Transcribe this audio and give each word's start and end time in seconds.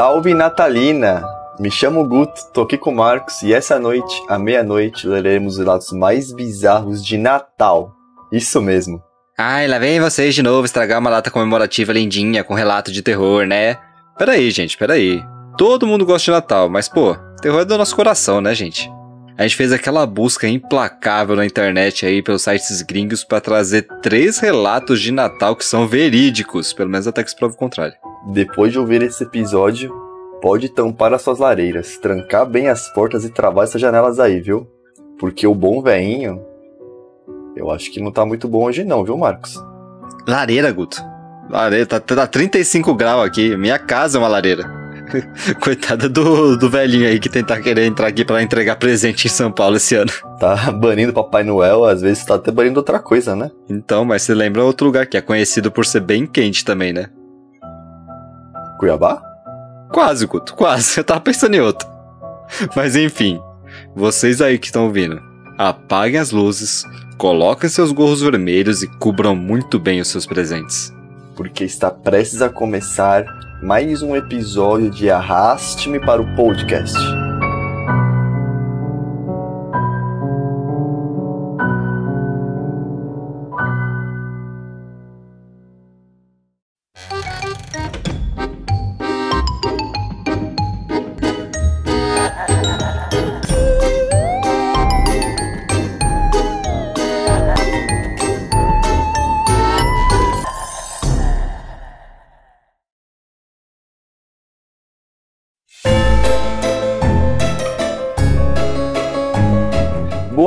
Salve 0.00 0.32
Natalina! 0.32 1.22
Me 1.58 1.70
chamo 1.70 2.02
Guto, 2.08 2.50
tô 2.54 2.62
aqui 2.62 2.78
com 2.78 2.88
o 2.88 2.96
Marcos 2.96 3.42
e 3.42 3.52
essa 3.52 3.78
noite, 3.78 4.22
à 4.30 4.38
meia-noite, 4.38 5.06
leremos 5.06 5.52
os 5.52 5.58
relatos 5.58 5.92
mais 5.92 6.32
bizarros 6.32 7.04
de 7.04 7.18
Natal. 7.18 7.92
Isso 8.32 8.62
mesmo. 8.62 9.02
Ai, 9.38 9.68
lá 9.68 9.78
vem 9.78 10.00
vocês 10.00 10.34
de 10.34 10.42
novo 10.42 10.64
estragar 10.64 11.00
uma 11.00 11.10
data 11.10 11.30
comemorativa 11.30 11.92
lindinha 11.92 12.42
com 12.42 12.54
relato 12.54 12.90
de 12.90 13.02
terror, 13.02 13.44
né? 13.44 13.76
Peraí, 14.16 14.50
gente, 14.50 14.78
peraí. 14.78 15.22
Todo 15.58 15.86
mundo 15.86 16.06
gosta 16.06 16.24
de 16.24 16.30
Natal, 16.30 16.70
mas 16.70 16.88
pô, 16.88 17.14
terror 17.42 17.60
é 17.60 17.64
do 17.66 17.76
nosso 17.76 17.94
coração, 17.94 18.40
né, 18.40 18.54
gente? 18.54 18.90
A 19.36 19.42
gente 19.42 19.54
fez 19.54 19.70
aquela 19.70 20.06
busca 20.06 20.48
implacável 20.48 21.36
na 21.36 21.44
internet 21.44 22.06
aí 22.06 22.22
pelos 22.22 22.40
sites 22.40 22.80
gringos 22.80 23.22
para 23.22 23.38
trazer 23.38 23.86
três 24.00 24.38
relatos 24.38 24.98
de 24.98 25.12
Natal 25.12 25.54
que 25.54 25.64
são 25.64 25.86
verídicos, 25.86 26.72
pelo 26.72 26.88
menos 26.88 27.06
até 27.06 27.22
que 27.22 27.28
se 27.28 27.36
prove 27.36 27.54
o 27.54 27.58
contrário. 27.58 27.96
Depois 28.26 28.72
de 28.72 28.78
ouvir 28.78 29.02
esse 29.02 29.24
episódio, 29.24 29.94
pode 30.42 30.68
tampar 30.68 31.12
as 31.14 31.22
suas 31.22 31.38
lareiras, 31.38 31.96
trancar 31.98 32.46
bem 32.46 32.68
as 32.68 32.92
portas 32.92 33.24
e 33.24 33.30
travar 33.30 33.64
essas 33.64 33.80
janelas 33.80 34.20
aí, 34.20 34.40
viu? 34.40 34.66
Porque 35.18 35.46
o 35.46 35.54
bom 35.54 35.82
veinho, 35.82 36.40
eu 37.56 37.70
acho 37.70 37.90
que 37.90 38.00
não 38.00 38.12
tá 38.12 38.24
muito 38.24 38.46
bom 38.48 38.64
hoje 38.64 38.84
não, 38.84 39.04
viu, 39.04 39.16
Marcos? 39.16 39.54
Lareira, 40.26 40.70
Guto. 40.70 41.02
Lareira, 41.48 41.86
tá, 41.86 42.00
tá 42.00 42.26
35 42.26 42.94
graus 42.94 43.26
aqui. 43.26 43.56
Minha 43.56 43.78
casa 43.78 44.18
é 44.18 44.20
uma 44.20 44.28
lareira. 44.28 44.80
Coitada 45.60 46.08
do, 46.08 46.56
do 46.56 46.70
velhinho 46.70 47.08
aí 47.08 47.18
que 47.18 47.28
tentar 47.28 47.60
querer 47.60 47.84
entrar 47.84 48.06
aqui 48.06 48.24
para 48.24 48.42
entregar 48.42 48.76
presente 48.76 49.26
em 49.26 49.30
São 49.30 49.50
Paulo 49.50 49.76
esse 49.76 49.94
ano. 49.94 50.12
Tá 50.38 50.70
banindo 50.70 51.12
Papai 51.12 51.42
Noel, 51.42 51.84
às 51.84 52.00
vezes 52.00 52.24
tá 52.24 52.36
até 52.36 52.52
banindo 52.52 52.76
outra 52.78 52.98
coisa, 52.98 53.34
né? 53.34 53.50
Então, 53.68 54.04
mas 54.04 54.22
você 54.22 54.34
lembra 54.34 54.62
outro 54.62 54.86
lugar 54.86 55.06
que 55.06 55.16
é 55.16 55.20
conhecido 55.20 55.70
por 55.72 55.84
ser 55.84 56.00
bem 56.00 56.26
quente 56.26 56.64
também, 56.64 56.92
né? 56.92 57.10
Cuiabá? 58.80 59.22
Quase, 59.92 60.24
Guto, 60.24 60.54
quase. 60.54 60.98
Eu 60.98 61.04
tava 61.04 61.20
pensando 61.20 61.54
em 61.54 61.60
outro. 61.60 61.86
Mas 62.74 62.96
enfim, 62.96 63.38
vocês 63.94 64.40
aí 64.40 64.58
que 64.58 64.66
estão 64.66 64.86
ouvindo, 64.86 65.20
apaguem 65.58 66.18
as 66.18 66.30
luzes, 66.30 66.82
coloquem 67.18 67.68
seus 67.68 67.92
gorros 67.92 68.22
vermelhos 68.22 68.82
e 68.82 68.86
cubram 68.86 69.36
muito 69.36 69.78
bem 69.78 70.00
os 70.00 70.08
seus 70.08 70.24
presentes. 70.24 70.90
Porque 71.36 71.62
está 71.62 71.90
prestes 71.90 72.40
a 72.40 72.48
começar 72.48 73.26
mais 73.62 74.00
um 74.00 74.16
episódio 74.16 74.90
de 74.90 75.10
Arraste-me 75.10 76.00
para 76.00 76.22
o 76.22 76.34
Podcast. 76.34 76.96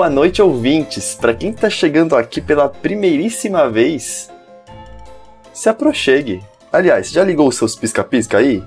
Boa 0.04 0.12
noite, 0.12 0.42
ouvintes. 0.42 1.16
Para 1.16 1.34
quem 1.34 1.52
está 1.52 1.70
chegando 1.70 2.18
aqui 2.18 2.42
pela 2.42 2.68
primeiríssima 2.68 3.70
vez, 3.70 4.30
se 5.54 5.70
aproxegue. 5.70 6.44
Aliás, 6.73 7.10
já 7.10 7.23
ligou 7.23 7.48
os 7.48 7.56
seus 7.56 7.73
pisca-pisca 7.73 8.38
aí? 8.38 8.61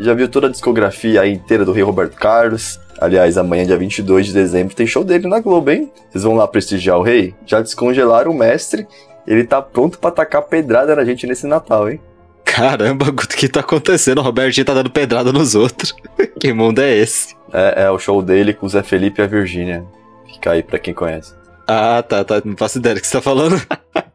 Já 0.00 0.14
viu 0.14 0.28
toda 0.28 0.48
a 0.48 0.50
discografia 0.50 1.24
inteira 1.28 1.64
do 1.64 1.70
Rei 1.70 1.84
Roberto 1.84 2.16
Carlos? 2.16 2.80
Aliás, 3.00 3.38
amanhã, 3.38 3.64
dia 3.66 3.76
22 3.76 4.26
de 4.26 4.32
dezembro, 4.32 4.74
tem 4.74 4.84
show 4.84 5.04
dele 5.04 5.28
na 5.28 5.38
Globo, 5.38 5.70
hein? 5.70 5.92
Vocês 6.10 6.24
vão 6.24 6.34
lá 6.34 6.48
prestigiar 6.48 6.98
o 6.98 7.02
rei? 7.02 7.36
Já 7.46 7.60
descongelaram 7.60 8.32
o 8.32 8.36
mestre, 8.36 8.84
ele 9.28 9.44
tá 9.44 9.62
pronto 9.62 9.96
para 9.96 10.10
tacar 10.10 10.42
pedrada 10.42 10.96
na 10.96 11.04
gente 11.04 11.24
nesse 11.24 11.46
Natal, 11.46 11.88
hein? 11.88 12.00
Caramba, 12.44 13.10
o 13.10 13.14
que 13.14 13.48
tá 13.48 13.60
acontecendo? 13.60 14.18
O 14.18 14.22
Robertinho 14.22 14.64
tá 14.64 14.74
dando 14.74 14.90
pedrada 14.90 15.32
nos 15.32 15.54
outros. 15.54 15.94
que 16.40 16.52
mundo 16.52 16.80
é 16.80 16.92
esse? 16.96 17.36
É, 17.52 17.84
é 17.84 17.90
o 17.92 17.98
show 18.00 18.20
dele 18.20 18.52
com 18.52 18.66
o 18.66 18.68
Zé 18.68 18.82
Felipe 18.82 19.22
e 19.22 19.24
a 19.24 19.28
Virgínia. 19.28 19.86
Fica 20.32 20.52
aí 20.52 20.62
pra 20.62 20.78
quem 20.78 20.94
conhece. 20.94 21.34
Ah, 21.66 22.02
tá, 22.02 22.24
tá. 22.24 22.42
Não 22.44 22.56
faço 22.56 22.78
ideia 22.78 22.94
do 22.94 23.00
que 23.00 23.06
você 23.06 23.12
tá 23.12 23.22
falando. 23.22 23.60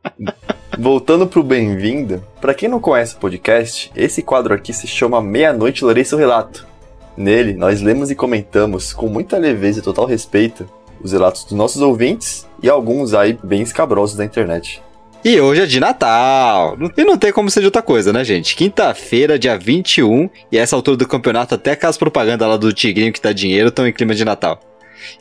Voltando 0.77 1.25
pro 1.25 1.41
bem-vindo, 1.41 2.21
para 2.41 2.53
quem 2.53 2.67
não 2.67 2.81
conhece 2.81 3.15
o 3.15 3.17
podcast, 3.17 3.89
esse 3.95 4.21
quadro 4.21 4.53
aqui 4.53 4.73
se 4.73 4.87
chama 4.87 5.21
Meia-Noite 5.21 5.85
Lerei 5.85 6.03
Seu 6.03 6.17
Relato. 6.17 6.67
Nele, 7.15 7.53
nós 7.53 7.81
lemos 7.81 8.11
e 8.11 8.15
comentamos 8.15 8.91
com 8.91 9.07
muita 9.07 9.37
leveza 9.37 9.79
e 9.79 9.81
total 9.81 10.05
respeito 10.05 10.69
os 11.01 11.13
relatos 11.13 11.43
dos 11.45 11.53
nossos 11.53 11.81
ouvintes 11.81 12.45
e 12.61 12.69
alguns 12.69 13.13
aí 13.13 13.37
bem 13.41 13.61
escabrosos 13.61 14.17
da 14.17 14.25
internet. 14.25 14.81
E 15.23 15.39
hoje 15.39 15.61
é 15.61 15.65
de 15.65 15.79
Natal. 15.79 16.77
E 16.97 17.03
não 17.03 17.17
tem 17.17 17.31
como 17.31 17.49
ser 17.49 17.61
de 17.61 17.67
outra 17.67 17.81
coisa, 17.81 18.11
né, 18.11 18.23
gente? 18.23 18.55
Quinta-feira, 18.55 19.39
dia 19.39 19.57
21, 19.57 20.29
e 20.51 20.57
essa 20.57 20.75
altura 20.75 20.97
do 20.97 21.07
campeonato, 21.07 21.55
até 21.55 21.71
aquelas 21.71 21.97
propagandas 21.97 22.47
lá 22.47 22.57
do 22.57 22.71
Tigrinho 22.71 23.13
que 23.13 23.21
dá 23.21 23.31
dinheiro 23.31 23.69
estão 23.69 23.87
em 23.87 23.93
clima 23.93 24.13
de 24.13 24.25
Natal. 24.25 24.59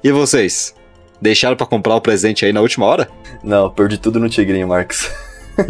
E 0.03 0.11
vocês? 0.11 0.75
Deixaram 1.21 1.57
para 1.57 1.67
comprar 1.67 1.95
o 1.95 2.01
presente 2.01 2.45
aí 2.45 2.53
na 2.53 2.61
última 2.61 2.87
hora? 2.87 3.09
Não, 3.43 3.71
perdi 3.71 3.99
tudo 3.99 4.21
no 4.21 4.29
Tigrinho, 4.29 4.69
Marcos. 4.69 5.11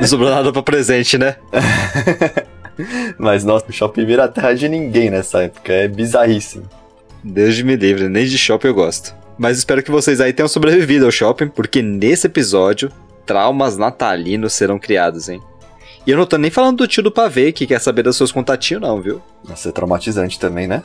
Não 0.00 0.06
sobrou 0.06 0.30
nada 0.30 0.52
pra 0.52 0.62
presente, 0.62 1.16
né? 1.16 1.36
Mas 3.18 3.44
nossa, 3.44 3.66
o 3.68 3.72
shopping 3.72 4.04
vira 4.04 4.28
terra 4.28 4.54
de 4.54 4.68
ninguém 4.68 5.10
nessa 5.10 5.44
época, 5.44 5.72
é 5.72 5.88
bizarríssimo. 5.88 6.68
Deus 7.22 7.60
me 7.62 7.76
livre, 7.76 8.08
nem 8.08 8.26
de 8.26 8.36
shopping 8.36 8.68
eu 8.68 8.74
gosto. 8.74 9.14
Mas 9.38 9.58
espero 9.58 9.82
que 9.82 9.90
vocês 9.90 10.20
aí 10.20 10.32
tenham 10.32 10.48
sobrevivido 10.48 11.06
ao 11.06 11.10
shopping, 11.10 11.48
porque 11.48 11.82
nesse 11.82 12.26
episódio, 12.26 12.90
traumas 13.24 13.76
natalinos 13.76 14.52
serão 14.52 14.78
criados, 14.78 15.28
hein? 15.28 15.40
E 16.06 16.10
eu 16.10 16.18
não 16.18 16.26
tô 16.26 16.36
nem 16.36 16.50
falando 16.50 16.78
do 16.78 16.88
tio 16.88 17.02
do 17.02 17.10
pavê 17.10 17.50
que 17.50 17.66
quer 17.66 17.80
saber 17.80 18.02
dos 18.02 18.16
seus 18.16 18.30
contatinhos, 18.30 18.82
não, 18.82 19.00
viu? 19.00 19.22
Nossa, 19.48 19.70
é 19.70 19.72
traumatizante 19.72 20.38
também, 20.38 20.66
né? 20.66 20.82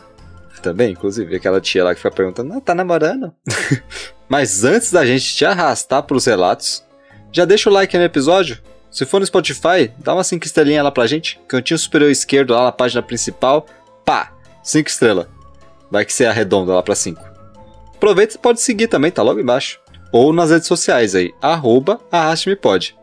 Também, 0.61 0.91
inclusive, 0.91 1.35
aquela 1.35 1.61
tia 1.61 1.83
lá 1.83 1.93
que 1.93 2.01
fica 2.01 2.11
perguntando, 2.11 2.53
ah, 2.53 2.61
tá 2.61 2.75
namorando? 2.75 3.33
Mas 4.27 4.63
antes 4.63 4.91
da 4.91 5.05
gente 5.05 5.35
te 5.35 5.45
arrastar 5.45 6.03
pros 6.03 6.25
relatos, 6.25 6.83
já 7.31 7.45
deixa 7.45 7.69
o 7.69 7.73
like 7.73 7.97
no 7.97 8.03
episódio. 8.03 8.59
Se 8.91 9.05
for 9.05 9.19
no 9.19 9.25
Spotify, 9.25 9.91
dá 9.97 10.13
uma 10.13 10.23
5 10.23 10.45
estrelinha 10.45 10.83
lá 10.83 10.91
pra 10.91 11.07
gente. 11.07 11.39
Cantinho 11.47 11.77
superior 11.77 12.09
esquerdo 12.09 12.53
lá 12.53 12.65
na 12.65 12.71
página 12.71 13.01
principal. 13.01 13.65
Pá! 14.03 14.33
5 14.63 14.89
estrelas. 14.89 15.27
Vai 15.89 16.05
que 16.05 16.13
você 16.13 16.25
arredonda 16.25 16.73
lá 16.73 16.83
pra 16.83 16.95
5. 16.95 17.21
Aproveita 17.95 18.35
e 18.35 18.39
pode 18.39 18.61
seguir 18.61 18.87
também, 18.87 19.11
tá 19.11 19.21
logo 19.21 19.39
embaixo. 19.39 19.79
Ou 20.11 20.33
nas 20.33 20.49
redes 20.51 20.67
sociais 20.67 21.13
aí, 21.13 21.33
arroba 21.41 21.99
arraste-me-pode. 22.11 22.97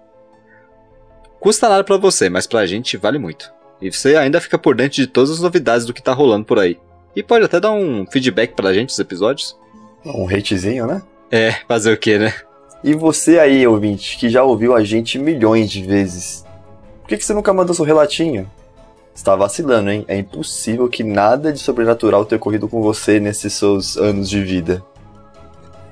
Custa 1.38 1.68
nada 1.68 1.84
pra 1.84 1.96
você, 1.96 2.28
mas 2.28 2.46
pra 2.46 2.66
gente 2.66 2.96
vale 2.96 3.18
muito. 3.18 3.52
E 3.80 3.92
você 3.92 4.16
ainda 4.16 4.40
fica 4.40 4.58
por 4.58 4.74
dentro 4.74 4.96
de 4.96 5.06
todas 5.06 5.30
as 5.30 5.40
novidades 5.40 5.86
do 5.86 5.92
que 5.92 6.02
tá 6.02 6.12
rolando 6.12 6.44
por 6.44 6.58
aí. 6.58 6.78
E 7.16 7.22
pode 7.22 7.46
até 7.46 7.58
dar 7.58 7.72
um 7.72 8.04
feedback 8.06 8.54
pra 8.54 8.74
gente 8.74 8.88
dos 8.88 8.98
episódios. 8.98 9.58
Um 10.04 10.28
hatezinho, 10.28 10.86
né? 10.86 11.02
É, 11.30 11.52
fazer 11.66 11.90
o 11.90 11.96
que, 11.96 12.18
né? 12.18 12.34
E 12.84 12.92
você 12.92 13.38
aí, 13.38 13.66
ouvinte, 13.66 14.18
que 14.18 14.28
já 14.28 14.44
ouviu 14.44 14.76
a 14.76 14.84
gente 14.84 15.18
milhões 15.18 15.70
de 15.70 15.82
vezes, 15.82 16.44
por 17.00 17.08
que, 17.08 17.16
que 17.16 17.24
você 17.24 17.32
nunca 17.32 17.54
mandou 17.54 17.74
seu 17.74 17.86
relatinho? 17.86 18.48
Você 19.14 19.24
tá 19.24 19.34
vacilando, 19.34 19.90
hein? 19.90 20.04
É 20.06 20.18
impossível 20.18 20.88
que 20.90 21.02
nada 21.02 21.50
de 21.50 21.58
sobrenatural 21.58 22.26
tenha 22.26 22.36
ocorrido 22.36 22.68
com 22.68 22.82
você 22.82 23.18
nesses 23.18 23.54
seus 23.54 23.96
anos 23.96 24.28
de 24.28 24.42
vida. 24.42 24.84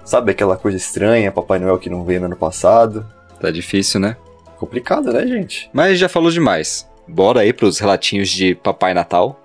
Sabe 0.05 0.31
aquela 0.31 0.59
coisa 0.59 0.77
estranha, 0.77 1.33
Papai 1.33 1.59
Noel 1.59 1.79
que 1.79 1.89
não 1.89 2.05
veio 2.05 2.21
no 2.21 2.27
ano 2.27 2.37
passado? 2.37 3.07
Tá 3.41 3.51
difícil, 3.51 3.99
né? 3.99 4.19
Complicado, 4.59 5.11
né, 5.11 5.27
gente? 5.27 5.71
Mas 5.73 5.99
já 5.99 6.09
falou 6.09 6.31
demais. 6.31 6.87
Bora 7.09 7.41
aí 7.41 7.53
pros 7.53 7.79
relatinhos 7.79 8.29
de 8.29 8.55
Papai 8.55 8.93
Natal. 8.93 9.41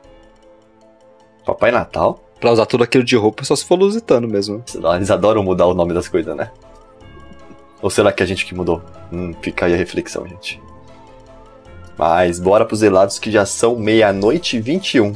Papai 1.45 1.71
Natal? 1.71 2.23
Pra 2.39 2.51
usar 2.51 2.65
tudo 2.65 2.83
aquilo 2.83 3.03
de 3.03 3.15
roupa 3.15 3.43
só 3.43 3.55
se 3.55 3.65
for 3.65 3.77
lusitano 3.77 4.27
mesmo. 4.27 4.63
Eles 4.95 5.11
adoram 5.11 5.43
mudar 5.43 5.65
o 5.65 5.73
nome 5.73 5.93
das 5.93 6.07
coisas, 6.07 6.35
né? 6.35 6.51
Ou 7.81 7.89
será 7.89 8.11
que 8.11 8.21
é 8.21 8.25
a 8.25 8.27
gente 8.27 8.45
que 8.45 8.55
mudou? 8.55 8.81
Hum, 9.11 9.33
fica 9.41 9.65
aí 9.65 9.73
a 9.73 9.77
reflexão, 9.77 10.27
gente. 10.27 10.61
Mas 11.97 12.39
bora 12.39 12.65
pros 12.65 12.81
helados 12.81 13.19
que 13.19 13.29
já 13.31 13.45
são 13.45 13.75
meia-noite 13.75 14.57
e 14.57 14.61
21. 14.61 15.13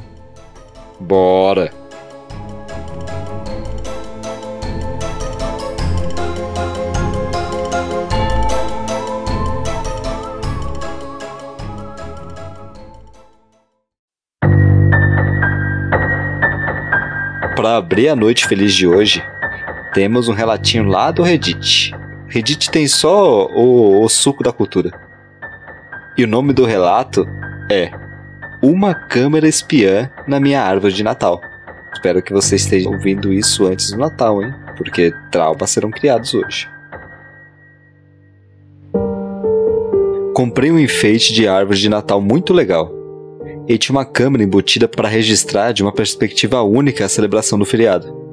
Bora! 0.99 1.82
Para 17.55 17.77
abrir 17.77 18.09
a 18.09 18.15
noite 18.15 18.47
feliz 18.47 18.73
de 18.73 18.87
hoje, 18.87 19.23
temos 19.93 20.27
um 20.27 20.33
relatinho 20.33 20.85
lá 20.85 21.11
do 21.11 21.21
Reddit. 21.21 21.93
Reddit 22.27 22.71
tem 22.71 22.87
só 22.87 23.45
o, 23.45 24.03
o 24.03 24.09
suco 24.09 24.43
da 24.43 24.51
cultura. 24.51 24.89
E 26.17 26.23
o 26.23 26.27
nome 26.27 26.51
do 26.51 26.65
relato 26.65 27.27
é 27.71 27.91
uma 28.61 28.95
câmera 28.95 29.47
espiã 29.47 30.09
na 30.27 30.39
minha 30.39 30.63
árvore 30.63 30.93
de 30.93 31.03
Natal. 31.03 31.39
Espero 31.93 32.23
que 32.23 32.33
você 32.33 32.55
esteja 32.55 32.89
ouvindo 32.89 33.31
isso 33.31 33.67
antes 33.67 33.91
do 33.91 33.99
Natal, 33.99 34.41
hein? 34.41 34.51
Porque 34.75 35.13
traumas 35.29 35.69
serão 35.69 35.91
criados 35.91 36.33
hoje. 36.33 36.67
Comprei 40.33 40.71
um 40.71 40.79
enfeite 40.79 41.31
de 41.31 41.47
árvore 41.47 41.77
de 41.77 41.87
Natal 41.87 42.19
muito 42.19 42.51
legal. 42.51 43.02
E 43.67 43.77
tinha 43.77 43.95
uma 43.95 44.05
câmera 44.05 44.43
embutida 44.43 44.87
para 44.87 45.07
registrar 45.07 45.71
de 45.71 45.81
uma 45.81 45.91
perspectiva 45.91 46.61
única 46.61 47.05
a 47.05 47.09
celebração 47.09 47.57
do 47.57 47.65
feriado. 47.65 48.23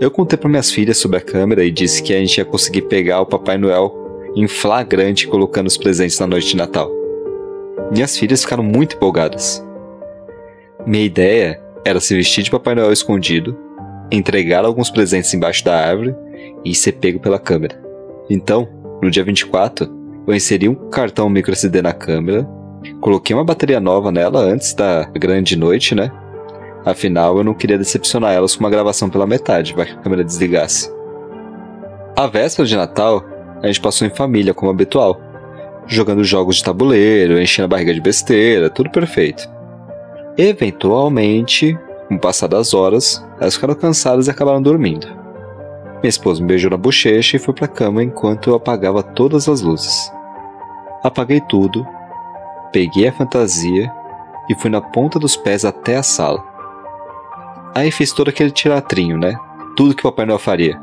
Eu 0.00 0.10
contei 0.10 0.38
para 0.38 0.48
minhas 0.48 0.70
filhas 0.70 0.98
sobre 0.98 1.18
a 1.18 1.20
câmera 1.20 1.62
e 1.62 1.70
disse 1.70 2.02
que 2.02 2.14
a 2.14 2.18
gente 2.18 2.38
ia 2.38 2.44
conseguir 2.44 2.82
pegar 2.82 3.20
o 3.20 3.26
Papai 3.26 3.58
Noel 3.58 3.94
em 4.34 4.48
flagrante 4.48 5.28
colocando 5.28 5.66
os 5.66 5.76
presentes 5.76 6.18
na 6.18 6.26
noite 6.26 6.48
de 6.48 6.56
Natal. 6.56 6.90
Minhas 7.92 8.16
filhas 8.16 8.42
ficaram 8.42 8.62
muito 8.62 8.96
empolgadas. 8.96 9.64
Minha 10.86 11.04
ideia 11.04 11.60
era 11.84 12.00
se 12.00 12.14
vestir 12.14 12.42
de 12.42 12.50
Papai 12.50 12.74
Noel 12.74 12.92
escondido, 12.92 13.56
entregar 14.10 14.64
alguns 14.64 14.90
presentes 14.90 15.32
embaixo 15.34 15.64
da 15.64 15.76
árvore 15.76 16.14
e 16.64 16.74
ser 16.74 16.92
pego 16.92 17.20
pela 17.20 17.38
câmera. 17.38 17.80
Então, 18.28 18.68
no 19.02 19.10
dia 19.10 19.24
24, 19.24 19.88
eu 20.26 20.34
inseri 20.34 20.68
um 20.68 20.74
cartão 20.74 21.28
microSD 21.28 21.82
na 21.82 21.92
câmera, 21.92 22.48
coloquei 23.00 23.34
uma 23.34 23.44
bateria 23.44 23.80
nova 23.80 24.10
nela 24.10 24.40
antes 24.40 24.74
da 24.74 25.04
grande 25.04 25.56
noite, 25.56 25.94
né? 25.94 26.10
Afinal, 26.84 27.36
eu 27.36 27.44
não 27.44 27.54
queria 27.54 27.76
decepcionar 27.76 28.32
elas 28.32 28.54
com 28.54 28.64
uma 28.64 28.70
gravação 28.70 29.10
pela 29.10 29.26
metade, 29.26 29.74
vai 29.74 29.86
que 29.86 29.92
a 29.92 29.96
câmera 29.96 30.24
desligasse. 30.24 30.90
A 32.16 32.26
véspera 32.26 32.66
de 32.66 32.76
Natal, 32.76 33.24
a 33.62 33.66
gente 33.66 33.80
passou 33.80 34.06
em 34.06 34.10
família, 34.10 34.54
como 34.54 34.70
habitual, 34.70 35.20
jogando 35.86 36.24
jogos 36.24 36.56
de 36.56 36.64
tabuleiro, 36.64 37.40
enchendo 37.40 37.66
a 37.66 37.68
barriga 37.68 37.92
de 37.92 38.00
besteira, 38.00 38.70
tudo 38.70 38.90
perfeito. 38.90 39.48
Eventualmente, 40.38 41.78
com 42.08 42.14
o 42.14 42.20
passar 42.20 42.46
das 42.46 42.72
horas, 42.72 43.24
elas 43.40 43.54
ficaram 43.54 43.74
cansadas 43.74 44.26
e 44.26 44.30
acabaram 44.30 44.62
dormindo. 44.62 45.06
Minha 46.02 46.08
esposa 46.08 46.40
me 46.40 46.48
beijou 46.48 46.70
na 46.70 46.78
bochecha 46.78 47.36
e 47.36 47.40
foi 47.40 47.52
para 47.52 47.66
a 47.66 47.68
cama 47.68 48.02
enquanto 48.02 48.48
eu 48.48 48.56
apagava 48.56 49.02
todas 49.02 49.48
as 49.48 49.60
luzes. 49.60 50.10
Apaguei 51.02 51.42
tudo, 51.42 51.86
peguei 52.72 53.08
a 53.08 53.12
fantasia 53.12 53.92
e 54.48 54.54
fui 54.54 54.70
na 54.70 54.80
ponta 54.80 55.18
dos 55.18 55.36
pés 55.36 55.64
até 55.64 55.96
a 55.96 56.02
sala. 56.02 56.44
Aí 57.74 57.90
fiz 57.90 58.12
todo 58.12 58.28
aquele 58.28 58.50
teatrinho, 58.50 59.16
né? 59.16 59.38
Tudo 59.76 59.94
que 59.94 60.06
o 60.06 60.10
Papai 60.10 60.26
Noel 60.26 60.38
faria. 60.38 60.80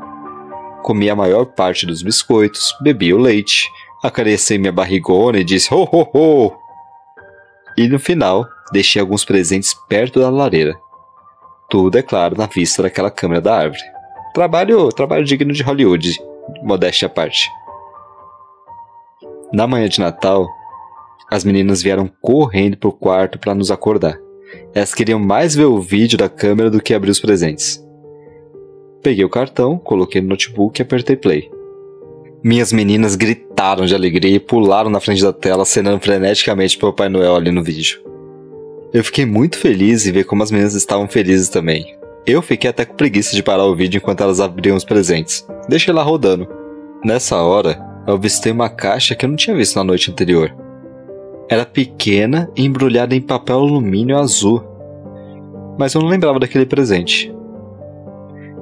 Comi 0.82 1.10
a 1.10 1.16
maior 1.16 1.44
parte 1.44 1.84
dos 1.84 2.02
biscoitos, 2.02 2.74
bebi 2.80 3.12
o 3.12 3.18
leite, 3.18 3.70
acariciei 4.02 4.58
minha 4.58 4.72
barrigona 4.72 5.38
e 5.38 5.44
disse 5.44 5.72
ho 5.72 5.86
ho 5.90 6.08
ho! 6.14 6.52
E 7.76 7.88
no 7.88 7.98
final, 7.98 8.46
deixei 8.72 9.00
alguns 9.00 9.24
presentes 9.24 9.74
perto 9.74 10.18
da 10.18 10.30
lareira. 10.30 10.80
Tudo, 11.68 11.98
é 11.98 12.02
claro, 12.02 12.36
na 12.36 12.46
vista 12.46 12.82
daquela 12.82 13.10
câmera 13.10 13.40
da 13.40 13.54
árvore. 13.54 13.82
Trabalho, 14.32 14.88
trabalho 14.88 15.24
digno 15.24 15.52
de 15.52 15.62
Hollywood, 15.62 16.18
modéstia 16.62 17.06
à 17.06 17.08
parte. 17.10 17.50
Na 19.52 19.66
manhã 19.66 19.88
de 19.88 20.00
Natal, 20.00 20.46
as 21.30 21.44
meninas 21.44 21.82
vieram 21.82 22.10
correndo 22.20 22.76
pro 22.76 22.92
quarto 22.92 23.38
para 23.38 23.54
nos 23.54 23.70
acordar. 23.70 24.18
Elas 24.74 24.94
queriam 24.94 25.18
mais 25.18 25.54
ver 25.54 25.66
o 25.66 25.80
vídeo 25.80 26.16
da 26.16 26.28
câmera 26.28 26.70
do 26.70 26.80
que 26.80 26.94
abrir 26.94 27.10
os 27.10 27.20
presentes. 27.20 27.84
Peguei 29.02 29.24
o 29.24 29.30
cartão, 29.30 29.78
coloquei 29.78 30.20
no 30.20 30.28
notebook 30.28 30.80
e 30.80 30.82
apertei 30.82 31.16
play. 31.16 31.50
Minhas 32.42 32.72
meninas 32.72 33.16
gritaram 33.16 33.84
de 33.84 33.94
alegria 33.94 34.36
e 34.36 34.40
pularam 34.40 34.90
na 34.90 35.00
frente 35.00 35.22
da 35.22 35.32
tela, 35.32 35.62
acenando 35.62 36.00
freneticamente 36.00 36.78
para 36.78 36.88
o 36.88 36.92
Papai 36.92 37.08
Noel 37.08 37.36
ali 37.36 37.50
no 37.50 37.62
vídeo. 37.62 38.00
Eu 38.92 39.04
fiquei 39.04 39.26
muito 39.26 39.58
feliz 39.58 40.06
em 40.06 40.12
ver 40.12 40.24
como 40.24 40.42
as 40.42 40.50
meninas 40.50 40.74
estavam 40.74 41.08
felizes 41.08 41.48
também. 41.48 41.96
Eu 42.26 42.40
fiquei 42.40 42.70
até 42.70 42.84
com 42.84 42.94
preguiça 42.94 43.34
de 43.34 43.42
parar 43.42 43.64
o 43.64 43.74
vídeo 43.74 43.98
enquanto 43.98 44.22
elas 44.22 44.40
abriam 44.40 44.76
os 44.76 44.84
presentes. 44.84 45.46
Deixei 45.68 45.92
lá 45.92 46.02
rodando. 46.02 46.48
Nessa 47.04 47.36
hora, 47.42 47.78
eu 48.06 48.14
avistei 48.14 48.52
uma 48.52 48.68
caixa 48.68 49.14
que 49.14 49.24
eu 49.24 49.28
não 49.28 49.36
tinha 49.36 49.56
visto 49.56 49.76
na 49.76 49.84
noite 49.84 50.10
anterior. 50.10 50.54
Era 51.48 51.64
pequena 51.64 52.50
e 52.54 52.64
embrulhada 52.64 53.14
em 53.14 53.20
papel 53.20 53.56
alumínio 53.56 54.18
azul. 54.18 54.62
Mas 55.78 55.94
eu 55.94 56.02
não 56.02 56.08
lembrava 56.08 56.38
daquele 56.38 56.66
presente. 56.66 57.34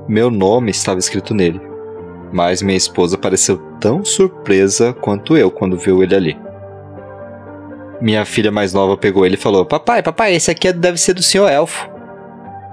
Meu 0.08 0.30
nome 0.30 0.70
estava 0.70 0.98
escrito 0.98 1.34
nele. 1.34 1.60
Mas 2.32 2.62
minha 2.62 2.76
esposa 2.76 3.18
pareceu 3.18 3.58
tão 3.80 4.04
surpresa 4.04 4.92
quanto 4.92 5.36
eu 5.36 5.50
quando 5.50 5.76
viu 5.76 6.02
ele 6.02 6.14
ali. 6.14 6.38
Minha 8.00 8.24
filha 8.24 8.50
mais 8.50 8.72
nova 8.72 8.96
pegou 8.96 9.24
ele 9.24 9.34
e 9.34 9.38
falou: 9.38 9.64
Papai, 9.64 10.02
papai, 10.02 10.34
esse 10.34 10.50
aqui 10.50 10.72
deve 10.72 10.98
ser 10.98 11.14
do 11.14 11.22
senhor 11.22 11.48
elfo. 11.48 11.88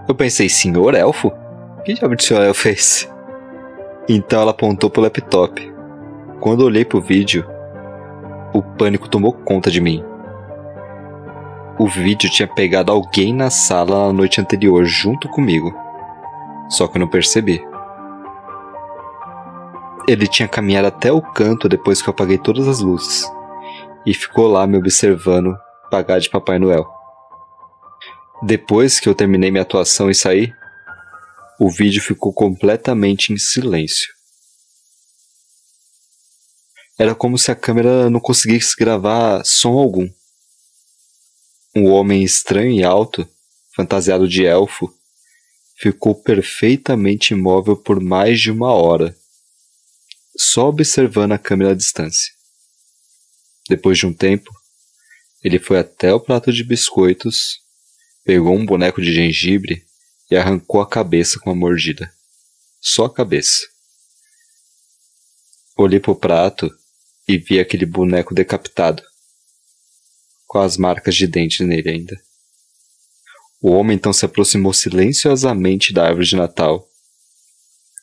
Eu 0.07 0.13
pensei: 0.13 0.49
Senhor 0.49 0.93
elfo? 0.93 1.31
Que 1.85 1.93
diabo 1.93 2.15
de 2.15 2.23
senhor 2.23 2.43
elfo 2.43 2.67
é 2.67 2.71
esse? 2.71 3.09
Então 4.07 4.41
ela 4.41 4.51
apontou 4.51 4.89
pro 4.89 5.01
laptop. 5.01 5.73
Quando 6.39 6.65
olhei 6.65 6.83
pro 6.83 7.01
vídeo, 7.01 7.45
o 8.53 8.61
pânico 8.61 9.09
tomou 9.09 9.33
conta 9.33 9.71
de 9.71 9.81
mim. 9.81 10.03
O 11.79 11.87
vídeo 11.87 12.29
tinha 12.29 12.47
pegado 12.47 12.91
alguém 12.91 13.33
na 13.33 13.49
sala 13.49 14.07
na 14.07 14.13
noite 14.13 14.39
anterior 14.39 14.85
junto 14.85 15.27
comigo. 15.27 15.73
Só 16.69 16.87
que 16.87 16.97
eu 16.97 16.99
não 16.99 17.07
percebi. 17.07 17.61
Ele 20.07 20.27
tinha 20.27 20.47
caminhado 20.47 20.87
até 20.87 21.11
o 21.11 21.21
canto 21.21 21.67
depois 21.67 22.01
que 22.01 22.09
eu 22.09 22.11
apaguei 22.11 22.37
todas 22.37 22.67
as 22.67 22.79
luzes 22.79 23.25
e 24.05 24.13
ficou 24.13 24.47
lá 24.47 24.67
me 24.67 24.77
observando 24.77 25.57
pagar 25.89 26.19
de 26.19 26.29
Papai 26.29 26.59
Noel. 26.59 26.85
Depois 28.43 28.99
que 28.99 29.07
eu 29.07 29.15
terminei 29.15 29.49
minha 29.49 29.61
atuação 29.63 30.09
e 30.09 30.15
saí, 30.15 30.53
o 31.59 31.69
vídeo 31.69 32.01
ficou 32.01 32.33
completamente 32.33 33.31
em 33.31 33.37
silêncio. 33.37 34.13
Era 36.97 37.15
como 37.15 37.39
se 37.39 37.51
a 37.51 37.55
câmera 37.55 38.09
não 38.09 38.19
conseguisse 38.19 38.75
gravar 38.75 39.43
som 39.43 39.77
algum. 39.79 40.07
Um 41.75 41.89
homem 41.89 42.23
estranho 42.23 42.71
e 42.71 42.83
alto, 42.83 43.27
fantasiado 43.75 44.27
de 44.27 44.45
elfo, 44.45 44.93
ficou 45.75 46.13
perfeitamente 46.13 47.33
imóvel 47.33 47.75
por 47.75 47.99
mais 47.99 48.39
de 48.39 48.51
uma 48.51 48.71
hora, 48.71 49.17
só 50.37 50.69
observando 50.69 51.31
a 51.31 51.39
câmera 51.39 51.71
à 51.71 51.73
distância. 51.73 52.31
Depois 53.67 53.97
de 53.97 54.05
um 54.05 54.13
tempo, 54.13 54.51
ele 55.43 55.57
foi 55.57 55.79
até 55.79 56.13
o 56.13 56.19
prato 56.19 56.53
de 56.53 56.63
biscoitos, 56.63 57.59
pegou 58.23 58.55
um 58.55 58.65
boneco 58.65 59.01
de 59.01 59.11
gengibre 59.11 59.83
e 60.29 60.35
arrancou 60.35 60.79
a 60.79 60.87
cabeça 60.87 61.39
com 61.39 61.49
a 61.49 61.55
mordida. 61.55 62.13
Só 62.79 63.05
a 63.05 63.13
cabeça. 63.13 63.67
Olhei 65.75 65.99
para 65.99 66.11
o 66.11 66.15
prato 66.15 66.71
e 67.27 67.37
vi 67.37 67.59
aquele 67.59 67.85
boneco 67.85 68.33
decapitado, 68.33 69.01
com 70.47 70.59
as 70.59 70.77
marcas 70.77 71.15
de 71.15 71.27
dente 71.27 71.63
nele 71.63 71.89
ainda. 71.89 72.21
O 73.61 73.71
homem 73.71 73.95
então 73.95 74.11
se 74.11 74.25
aproximou 74.25 74.73
silenciosamente 74.73 75.93
da 75.93 76.05
árvore 76.05 76.25
de 76.25 76.35
Natal. 76.35 76.87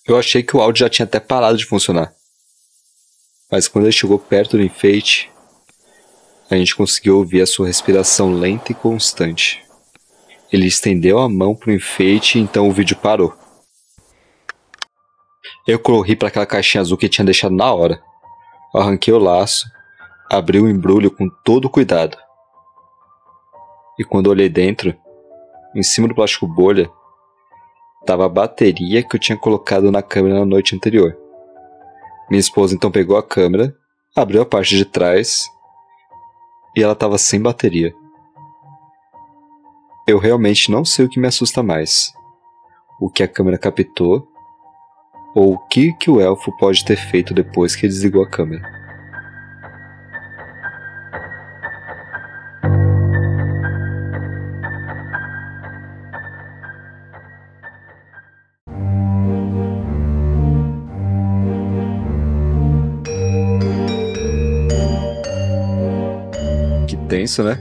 Eu 0.06 0.18
achei 0.18 0.42
que 0.42 0.56
o 0.56 0.60
áudio 0.60 0.80
já 0.80 0.88
tinha 0.88 1.04
até 1.04 1.20
parado 1.20 1.58
de 1.58 1.66
funcionar. 1.66 2.14
Mas 3.50 3.68
quando 3.68 3.84
ele 3.84 3.92
chegou 3.92 4.18
perto 4.18 4.56
do 4.56 4.62
enfeite, 4.62 5.30
a 6.50 6.56
gente 6.56 6.74
conseguiu 6.74 7.18
ouvir 7.18 7.42
a 7.42 7.46
sua 7.46 7.66
respiração 7.66 8.32
lenta 8.32 8.72
e 8.72 8.74
constante. 8.74 9.62
Ele 10.52 10.66
estendeu 10.66 11.18
a 11.18 11.28
mão 11.28 11.54
para 11.54 11.70
o 11.70 11.74
enfeite 11.74 12.38
e 12.38 12.40
então 12.40 12.68
o 12.68 12.72
vídeo 12.72 12.96
parou. 12.96 13.36
Eu 15.66 15.78
corri 15.78 16.16
para 16.16 16.28
aquela 16.28 16.46
caixinha 16.46 16.80
azul 16.80 16.96
que 16.96 17.08
tinha 17.08 17.24
deixado 17.24 17.54
na 17.54 17.72
hora. 17.72 18.02
Arranquei 18.74 19.12
o 19.12 19.18
laço, 19.18 19.66
abri 20.30 20.60
o 20.60 20.68
embrulho 20.68 21.10
com 21.10 21.28
todo 21.44 21.68
cuidado. 21.68 22.16
E 23.98 24.04
quando 24.04 24.28
olhei 24.28 24.48
dentro, 24.48 24.96
em 25.74 25.82
cima 25.82 26.06
do 26.06 26.14
plástico 26.14 26.46
bolha, 26.46 26.90
estava 28.00 28.26
a 28.26 28.28
bateria 28.28 29.02
que 29.02 29.16
eu 29.16 29.20
tinha 29.20 29.36
colocado 29.36 29.90
na 29.90 30.02
câmera 30.02 30.38
na 30.38 30.46
noite 30.46 30.74
anterior. 30.74 31.16
Minha 32.30 32.40
esposa 32.40 32.74
então 32.74 32.90
pegou 32.90 33.16
a 33.16 33.22
câmera, 33.22 33.76
abriu 34.14 34.40
a 34.40 34.46
parte 34.46 34.76
de 34.76 34.84
trás 34.84 35.48
e 36.76 36.82
ela 36.82 36.92
estava 36.92 37.18
sem 37.18 37.40
bateria. 37.40 37.92
Eu 40.06 40.18
realmente 40.18 40.70
não 40.70 40.84
sei 40.84 41.04
o 41.04 41.08
que 41.08 41.20
me 41.20 41.26
assusta 41.26 41.62
mais: 41.62 42.12
o 43.00 43.10
que 43.10 43.22
a 43.22 43.28
câmera 43.28 43.58
captou 43.58 44.28
ou 45.34 45.54
o 45.54 45.58
que, 45.58 45.92
que 45.92 46.10
o 46.10 46.20
elfo 46.20 46.50
pode 46.58 46.84
ter 46.84 46.96
feito 46.96 47.32
depois 47.34 47.76
que 47.76 47.86
desligou 47.86 48.22
a 48.22 48.28
câmera. 48.28 48.80
tenso, 67.10 67.42
né? 67.42 67.58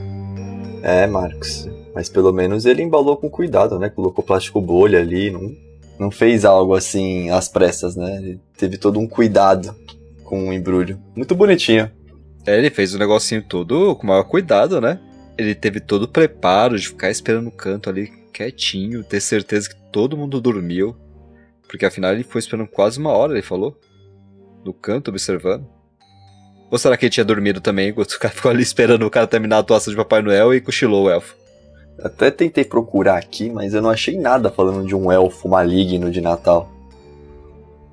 É, 0.82 1.06
Marcos. 1.06 1.68
Mas 1.94 2.08
pelo 2.08 2.32
menos 2.32 2.64
ele 2.64 2.82
embalou 2.82 3.16
com 3.16 3.28
cuidado, 3.28 3.78
né? 3.78 3.90
Colocou 3.90 4.24
plástico 4.24 4.60
bolha 4.60 5.00
ali, 5.00 5.30
não, 5.30 5.54
não 6.00 6.10
fez 6.10 6.46
algo 6.46 6.74
assim 6.74 7.28
às 7.28 7.46
pressas, 7.46 7.94
né? 7.94 8.16
Ele 8.16 8.40
teve 8.56 8.78
todo 8.78 8.98
um 8.98 9.06
cuidado 9.06 9.76
com 10.24 10.48
o 10.48 10.52
embrulho. 10.52 10.98
Muito 11.14 11.34
bonitinho. 11.34 11.90
É, 12.46 12.56
ele 12.56 12.70
fez 12.70 12.94
o 12.94 12.98
negocinho 12.98 13.42
todo 13.42 13.94
com 13.96 14.04
o 14.04 14.06
maior 14.06 14.24
cuidado, 14.24 14.80
né? 14.80 14.98
Ele 15.36 15.54
teve 15.54 15.78
todo 15.78 16.04
o 16.04 16.08
preparo 16.08 16.78
de 16.78 16.88
ficar 16.88 17.10
esperando 17.10 17.44
no 17.44 17.50
canto 17.50 17.90
ali 17.90 18.10
quietinho, 18.32 19.04
ter 19.04 19.20
certeza 19.20 19.68
que 19.68 19.76
todo 19.92 20.16
mundo 20.16 20.40
dormiu. 20.40 20.96
Porque 21.68 21.84
afinal 21.84 22.12
ele 22.12 22.24
foi 22.24 22.38
esperando 22.38 22.66
quase 22.66 22.98
uma 22.98 23.10
hora, 23.10 23.34
ele 23.34 23.42
falou. 23.42 23.78
No 24.64 24.72
canto, 24.72 25.08
observando. 25.08 25.66
Ou 26.70 26.78
será 26.78 26.96
que 26.96 27.04
ele 27.04 27.12
tinha 27.12 27.24
dormido 27.24 27.60
também, 27.60 27.90
enquanto 27.90 28.12
o 28.12 28.18
cara 28.18 28.32
ficou 28.32 28.50
ali 28.50 28.62
esperando 28.62 29.04
o 29.04 29.10
cara 29.10 29.26
terminar 29.26 29.56
a 29.56 29.60
atuação 29.60 29.90
de 29.92 29.96
Papai 29.98 30.22
Noel 30.22 30.54
e 30.54 30.62
cochilou 30.62 31.04
o 31.04 31.10
elfo? 31.10 31.36
Até 32.02 32.30
tentei 32.30 32.64
procurar 32.64 33.18
aqui, 33.18 33.50
mas 33.50 33.74
eu 33.74 33.82
não 33.82 33.90
achei 33.90 34.18
nada 34.18 34.50
falando 34.50 34.86
de 34.86 34.94
um 34.94 35.12
elfo 35.12 35.48
maligno 35.48 36.10
de 36.10 36.20
Natal. 36.20 36.70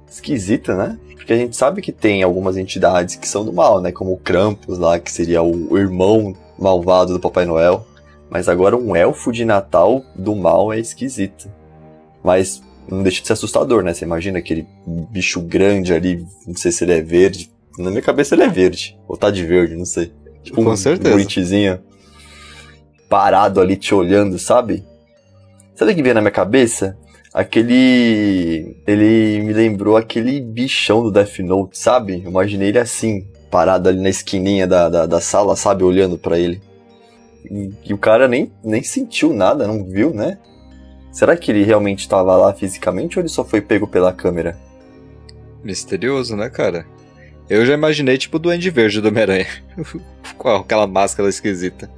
Esquisito, 0.09 0.73
né? 0.73 0.97
Porque 1.15 1.33
a 1.33 1.37
gente 1.37 1.57
sabe 1.57 1.81
que 1.81 1.91
tem 1.91 2.23
algumas 2.23 2.55
entidades 2.55 3.15
que 3.15 3.27
são 3.27 3.43
do 3.43 3.51
mal, 3.51 3.81
né? 3.81 3.91
Como 3.91 4.13
o 4.13 4.17
Krampus 4.17 4.77
lá, 4.77 4.97
que 4.97 5.11
seria 5.11 5.43
o 5.43 5.77
irmão 5.77 6.33
malvado 6.57 7.13
do 7.13 7.19
Papai 7.19 7.45
Noel. 7.45 7.85
Mas 8.29 8.47
agora 8.47 8.77
um 8.77 8.95
elfo 8.95 9.31
de 9.31 9.43
Natal 9.43 10.03
do 10.15 10.35
mal 10.35 10.71
é 10.71 10.79
esquisito. 10.79 11.49
Mas 12.23 12.61
não 12.89 13.03
deixa 13.03 13.21
de 13.21 13.27
ser 13.27 13.33
assustador, 13.33 13.83
né? 13.83 13.93
Você 13.93 14.05
imagina 14.05 14.39
aquele 14.39 14.65
bicho 15.11 15.41
grande 15.41 15.93
ali, 15.93 16.25
não 16.45 16.55
sei 16.55 16.71
se 16.71 16.85
ele 16.85 16.93
é 16.93 17.01
verde. 17.01 17.51
Na 17.77 17.89
minha 17.89 18.01
cabeça 18.01 18.33
ele 18.33 18.43
é 18.43 18.49
verde. 18.49 18.97
Ou 19.05 19.17
tá 19.17 19.29
de 19.29 19.45
verde, 19.45 19.75
não 19.75 19.85
sei. 19.85 20.13
Tipo 20.43 20.63
Com 20.63 20.71
um 20.71 20.77
certeza. 20.77 21.13
Grinchzinho 21.13 21.79
parado 23.09 23.61
ali 23.61 23.75
te 23.75 23.93
olhando, 23.93 24.37
sabe? 24.37 24.83
Sabe 25.75 25.91
o 25.91 25.95
que 25.95 26.01
veio 26.01 26.15
na 26.15 26.21
minha 26.21 26.31
cabeça? 26.31 26.97
Aquele. 27.33 28.75
Ele 28.85 29.41
me 29.43 29.53
lembrou 29.53 29.95
aquele 29.95 30.41
bichão 30.41 31.03
do 31.03 31.11
Death 31.11 31.39
Note, 31.39 31.77
sabe? 31.77 32.23
Eu 32.23 32.31
imaginei 32.31 32.69
ele 32.69 32.79
assim, 32.79 33.27
parado 33.51 33.89
ali 33.89 33.99
na 33.99 34.09
esquininha 34.09 34.65
da, 34.65 34.89
da, 34.89 35.05
da 35.05 35.21
sala, 35.21 35.55
sabe? 35.55 35.83
Olhando 35.83 36.17
pra 36.17 36.39
ele. 36.39 36.61
E, 37.49 37.71
e 37.85 37.93
o 37.93 37.97
cara 37.97 38.27
nem, 38.27 38.51
nem 38.63 38.83
sentiu 38.83 39.33
nada, 39.33 39.67
não 39.67 39.85
viu, 39.85 40.13
né? 40.13 40.37
Será 41.11 41.35
que 41.35 41.51
ele 41.51 41.63
realmente 41.63 41.99
estava 41.99 42.35
lá 42.35 42.53
fisicamente 42.53 43.17
ou 43.17 43.21
ele 43.21 43.29
só 43.29 43.43
foi 43.43 43.61
pego 43.61 43.87
pela 43.87 44.13
câmera? 44.13 44.57
Misterioso, 45.63 46.35
né, 46.35 46.49
cara? 46.49 46.85
Eu 47.49 47.65
já 47.65 47.73
imaginei 47.73 48.17
tipo 48.17 48.37
o 48.37 48.39
Duende 48.39 48.69
Verde 48.69 49.01
do 49.01 49.07
Homem-Aranha. 49.07 49.47
com 50.37 50.49
aquela 50.49 50.85
máscara 50.85 51.29
esquisita. 51.29 51.89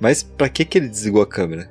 Mas 0.00 0.22
pra 0.22 0.48
que 0.48 0.64
que 0.64 0.78
ele 0.78 0.88
desligou 0.88 1.22
a 1.22 1.26
câmera? 1.26 1.70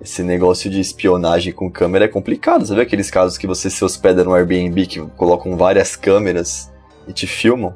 Esse 0.00 0.22
negócio 0.22 0.68
de 0.68 0.80
espionagem 0.80 1.52
com 1.52 1.70
câmera 1.70 2.06
é 2.06 2.08
complicado, 2.08 2.66
sabe 2.66 2.80
aqueles 2.80 3.10
casos 3.10 3.38
que 3.38 3.46
você 3.46 3.70
se 3.70 3.84
hospeda 3.84 4.24
no 4.24 4.34
Airbnb 4.34 4.86
que 4.86 5.00
colocam 5.16 5.56
várias 5.56 5.94
câmeras 5.94 6.72
e 7.06 7.12
te 7.12 7.26
filmam? 7.26 7.74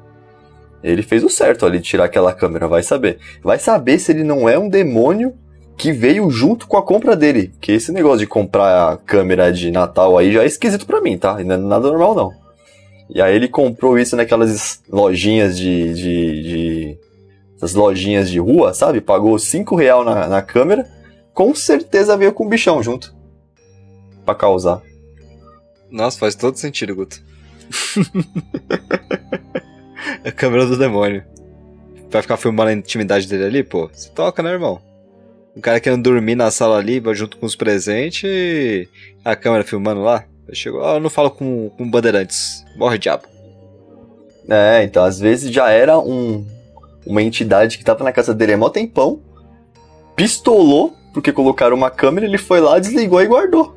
Ele 0.82 1.02
fez 1.02 1.22
o 1.24 1.30
certo 1.30 1.64
ali 1.64 1.78
de 1.78 1.84
tirar 1.84 2.04
aquela 2.04 2.32
câmera, 2.32 2.68
vai 2.68 2.82
saber. 2.82 3.18
Vai 3.42 3.58
saber 3.58 3.98
se 3.98 4.12
ele 4.12 4.24
não 4.24 4.48
é 4.48 4.58
um 4.58 4.68
demônio 4.68 5.34
que 5.76 5.92
veio 5.92 6.30
junto 6.30 6.66
com 6.66 6.76
a 6.76 6.82
compra 6.82 7.14
dele. 7.14 7.52
Que 7.60 7.72
esse 7.72 7.92
negócio 7.92 8.20
de 8.20 8.26
comprar 8.26 8.92
a 8.92 8.96
câmera 8.96 9.52
de 9.52 9.70
Natal 9.70 10.16
aí 10.16 10.32
já 10.32 10.42
é 10.42 10.46
esquisito 10.46 10.86
pra 10.86 11.00
mim, 11.00 11.18
tá? 11.18 11.42
Não 11.44 11.54
é 11.54 11.58
nada 11.58 11.88
normal 11.88 12.14
não. 12.14 12.32
E 13.08 13.22
aí 13.22 13.34
ele 13.34 13.48
comprou 13.48 13.98
isso 13.98 14.16
naquelas 14.16 14.82
lojinhas 14.88 15.56
de. 15.56 15.94
de, 15.94 16.42
de 16.42 16.98
essas 17.56 17.74
lojinhas 17.74 18.30
de 18.30 18.38
rua, 18.38 18.74
sabe? 18.74 19.00
Pagou 19.00 19.38
5 19.38 19.74
real 19.74 20.04
na, 20.04 20.28
na 20.28 20.42
câmera. 20.42 20.88
Com 21.32 21.54
certeza 21.54 22.16
veio 22.16 22.32
com 22.32 22.44
um 22.44 22.48
bichão 22.48 22.82
junto. 22.82 23.14
Pra 24.24 24.34
causar. 24.34 24.82
Nossa, 25.90 26.18
faz 26.18 26.34
todo 26.34 26.56
sentido, 26.56 26.94
Guto. 26.94 27.22
é 30.24 30.28
a 30.28 30.32
câmera 30.32 30.66
do 30.66 30.76
demônio. 30.76 31.24
Vai 32.10 32.22
ficar 32.22 32.36
filmando 32.36 32.70
a 32.70 32.74
intimidade 32.74 33.28
dele 33.28 33.44
ali, 33.44 33.62
pô? 33.62 33.88
Você 33.92 34.10
toca, 34.10 34.42
né, 34.42 34.50
irmão? 34.50 34.80
O 35.54 35.60
cara 35.60 35.80
querendo 35.80 36.02
dormir 36.02 36.34
na 36.34 36.50
sala 36.50 36.76
ali, 36.76 37.00
vai 37.00 37.14
junto 37.14 37.38
com 37.38 37.46
os 37.46 37.56
presentes 37.56 38.24
e 38.24 38.88
a 39.24 39.34
câmera 39.34 39.64
filmando 39.64 40.02
lá. 40.02 40.24
Chegou, 40.52 40.84
ah, 40.84 40.94
eu 40.94 41.00
não 41.00 41.10
falo 41.10 41.30
com, 41.30 41.70
com 41.70 41.90
bandeirantes. 41.90 42.64
Morre 42.76 42.98
diabo. 42.98 43.24
É, 44.48 44.84
então 44.84 45.02
às 45.02 45.18
vezes 45.18 45.50
já 45.50 45.70
era 45.70 45.98
um, 45.98 46.46
uma 47.06 47.22
entidade 47.22 47.78
que 47.78 47.84
tava 47.84 48.02
na 48.02 48.12
casa 48.12 48.34
dele 48.34 48.54
há 48.54 48.58
mó 48.58 48.68
tempão, 48.68 49.20
pistolou, 50.14 50.94
porque 51.14 51.32
colocaram 51.32 51.76
uma 51.76 51.90
câmera, 51.90 52.26
ele 52.26 52.38
foi 52.38 52.60
lá, 52.60 52.78
desligou 52.78 53.22
e 53.22 53.26
guardou. 53.26 53.76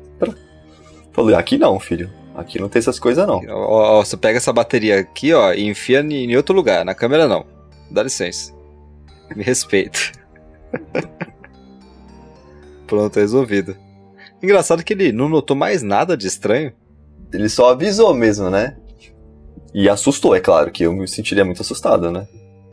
Falei, 1.12 1.34
aqui 1.34 1.58
não, 1.58 1.78
filho. 1.78 2.10
Aqui 2.34 2.60
não 2.60 2.68
tem 2.68 2.80
essas 2.80 2.98
coisas 2.98 3.26
não. 3.26 3.40
Ó, 3.48 3.98
ó, 3.98 4.04
você 4.04 4.16
pega 4.16 4.38
essa 4.38 4.52
bateria 4.52 5.00
aqui, 5.00 5.32
ó, 5.32 5.52
e 5.52 5.68
enfia 5.68 6.00
em, 6.00 6.36
outro 6.36 6.54
lugar. 6.54 6.84
Na 6.84 6.94
câmera 6.94 7.28
não. 7.28 7.44
Dá 7.90 8.02
licença. 8.02 8.52
Me 9.34 9.42
respeita. 9.42 9.98
Pronto, 12.86 13.18
resolvido. 13.18 13.76
Engraçado 14.42 14.82
que 14.82 14.92
ele 14.92 15.12
não 15.12 15.28
notou 15.28 15.56
mais 15.56 15.82
nada 15.82 16.16
de 16.16 16.26
estranho. 16.26 16.72
Ele 17.32 17.48
só 17.48 17.70
avisou 17.70 18.14
mesmo, 18.14 18.48
né? 18.48 18.76
E 19.74 19.88
assustou, 19.88 20.34
é 20.34 20.40
claro, 20.40 20.70
que 20.70 20.84
eu 20.84 20.92
me 20.92 21.06
sentiria 21.06 21.44
muito 21.44 21.62
assustado, 21.62 22.10
né? 22.10 22.26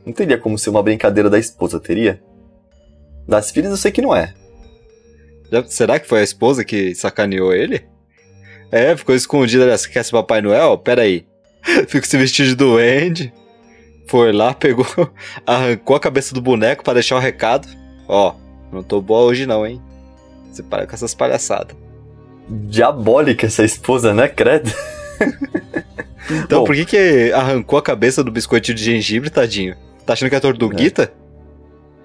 Não 0.07 0.13
teria 0.13 0.37
como 0.37 0.57
ser 0.57 0.69
uma 0.69 0.81
brincadeira 0.81 1.29
da 1.29 1.37
esposa, 1.37 1.81
teria? 1.81 2.21
Das 3.27 3.51
filhas 3.51 3.71
eu 3.71 3.75
sei 3.75 3.91
que 3.91 4.01
não 4.01 4.15
é. 4.15 4.33
Já- 5.51 5.65
será 5.65 5.99
que 5.99 6.07
foi 6.07 6.21
a 6.21 6.23
esposa 6.23 6.63
que 6.63 6.95
sacaneou 6.95 7.53
ele? 7.53 7.85
É, 8.71 8.95
ficou 8.95 9.13
escondida 9.13 9.65
ali. 9.65 9.77
Você 9.77 9.89
quer 9.89 10.05
ser 10.05 10.11
Papai 10.13 10.41
Noel? 10.41 10.77
Pera 10.77 11.01
aí. 11.01 11.25
Fica 11.89 12.07
se 12.07 12.17
vestido 12.17 12.47
de 12.47 12.55
duende. 12.55 13.33
Foi 14.07 14.31
lá, 14.31 14.53
pegou, 14.53 14.85
arrancou 15.45 15.97
a 15.97 15.99
cabeça 15.99 16.33
do 16.33 16.39
boneco 16.41 16.85
pra 16.85 16.93
deixar 16.93 17.17
o 17.17 17.19
recado. 17.19 17.67
Ó, 18.07 18.33
não 18.71 18.81
tô 18.81 19.01
boa 19.01 19.25
hoje 19.25 19.45
não, 19.45 19.67
hein? 19.67 19.81
Você 20.49 20.63
para 20.63 20.87
com 20.87 20.95
essas 20.95 21.13
palhaçadas. 21.13 21.75
Diabólica 22.47 23.45
essa 23.47 23.65
esposa, 23.65 24.13
né, 24.13 24.29
credo? 24.29 24.71
Então, 26.29 26.59
Bom. 26.59 26.65
por 26.65 26.75
que 26.75 26.83
que 26.85 27.31
arrancou 27.31 27.79
a 27.79 27.81
cabeça 27.81 28.21
do 28.21 28.29
biscoitinho 28.29 28.75
de 28.75 28.83
gengibre, 28.83 29.29
tadinho? 29.29 29.77
Tá 30.07 30.13
achando 30.13 30.29
que 30.29 30.35
é 30.35 30.39
tortuguita? 30.39 31.11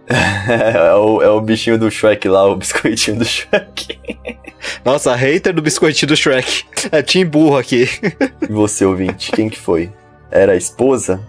É 0.09 0.93
o, 0.95 1.23
é 1.23 1.31
o 1.31 1.41
bichinho 1.41 1.79
do 1.79 1.89
Shrek 1.89 2.29
lá, 2.29 2.45
o 2.45 2.57
biscoitinho 2.57 3.21
do 3.21 3.25
Shrek. 3.25 3.99
Nossa, 4.85 5.15
hater 5.15 5.55
do 5.55 5.63
biscoitinho 5.63 6.09
do 6.09 6.17
Shrek. 6.17 6.65
É 6.91 7.01
Tim 7.01 7.25
Burro 7.25 7.57
aqui. 7.57 7.89
E 8.43 8.53
você, 8.53 8.85
ouvinte, 8.85 9.31
quem 9.31 9.49
que 9.49 9.59
foi? 9.59 9.91
Era 10.31 10.53
a 10.53 10.57
esposa? 10.57 11.21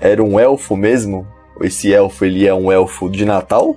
Era 0.00 0.22
um 0.22 0.38
elfo 0.38 0.76
mesmo? 0.76 1.26
Ou 1.56 1.64
esse 1.64 1.94
elfo, 1.94 2.24
ele 2.24 2.46
é 2.46 2.52
um 2.52 2.70
elfo 2.70 3.08
de 3.08 3.24
Natal? 3.24 3.76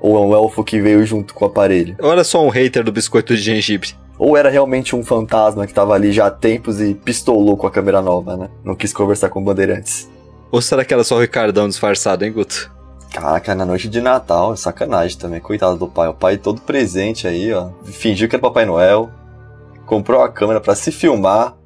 Ou 0.00 0.16
é 0.16 0.20
um 0.20 0.32
elfo 0.32 0.62
que 0.62 0.80
veio 0.80 1.04
junto 1.04 1.34
com 1.34 1.44
o 1.44 1.48
aparelho? 1.48 1.96
Ou 2.00 2.12
era 2.12 2.22
só 2.22 2.42
um 2.42 2.48
hater 2.48 2.84
do 2.84 2.92
biscoito 2.92 3.34
de 3.34 3.42
gengibre? 3.42 3.90
Ou 4.16 4.36
era 4.36 4.48
realmente 4.48 4.94
um 4.94 5.02
fantasma 5.02 5.66
que 5.66 5.74
tava 5.74 5.92
ali 5.92 6.12
já 6.12 6.26
há 6.26 6.30
tempos 6.30 6.80
e 6.80 6.94
pistolou 6.94 7.56
com 7.56 7.66
a 7.66 7.70
câmera 7.70 8.00
nova, 8.00 8.36
né? 8.36 8.48
Não 8.62 8.76
quis 8.76 8.92
conversar 8.92 9.28
com 9.28 9.42
bandeirantes. 9.42 10.08
Ou 10.54 10.62
será 10.62 10.84
que 10.84 10.94
era 10.94 11.02
só 11.02 11.16
o 11.16 11.20
Ricardão 11.20 11.68
disfarçado, 11.68 12.24
hein, 12.24 12.32
Guto? 12.32 12.72
Caraca, 13.10 13.56
na 13.56 13.66
noite 13.66 13.88
de 13.88 14.00
Natal, 14.00 14.52
é 14.52 14.56
sacanagem 14.56 15.18
também. 15.18 15.40
Coitado 15.40 15.76
do 15.76 15.88
pai. 15.88 16.06
O 16.06 16.14
pai 16.14 16.38
todo 16.38 16.60
presente 16.60 17.26
aí, 17.26 17.52
ó. 17.52 17.70
Fingiu 17.82 18.28
que 18.28 18.36
era 18.36 18.42
Papai 18.42 18.64
Noel. 18.64 19.10
Comprou 19.84 20.22
a 20.22 20.28
câmera 20.28 20.60
pra 20.60 20.76
se 20.76 20.92
filmar. 20.92 21.56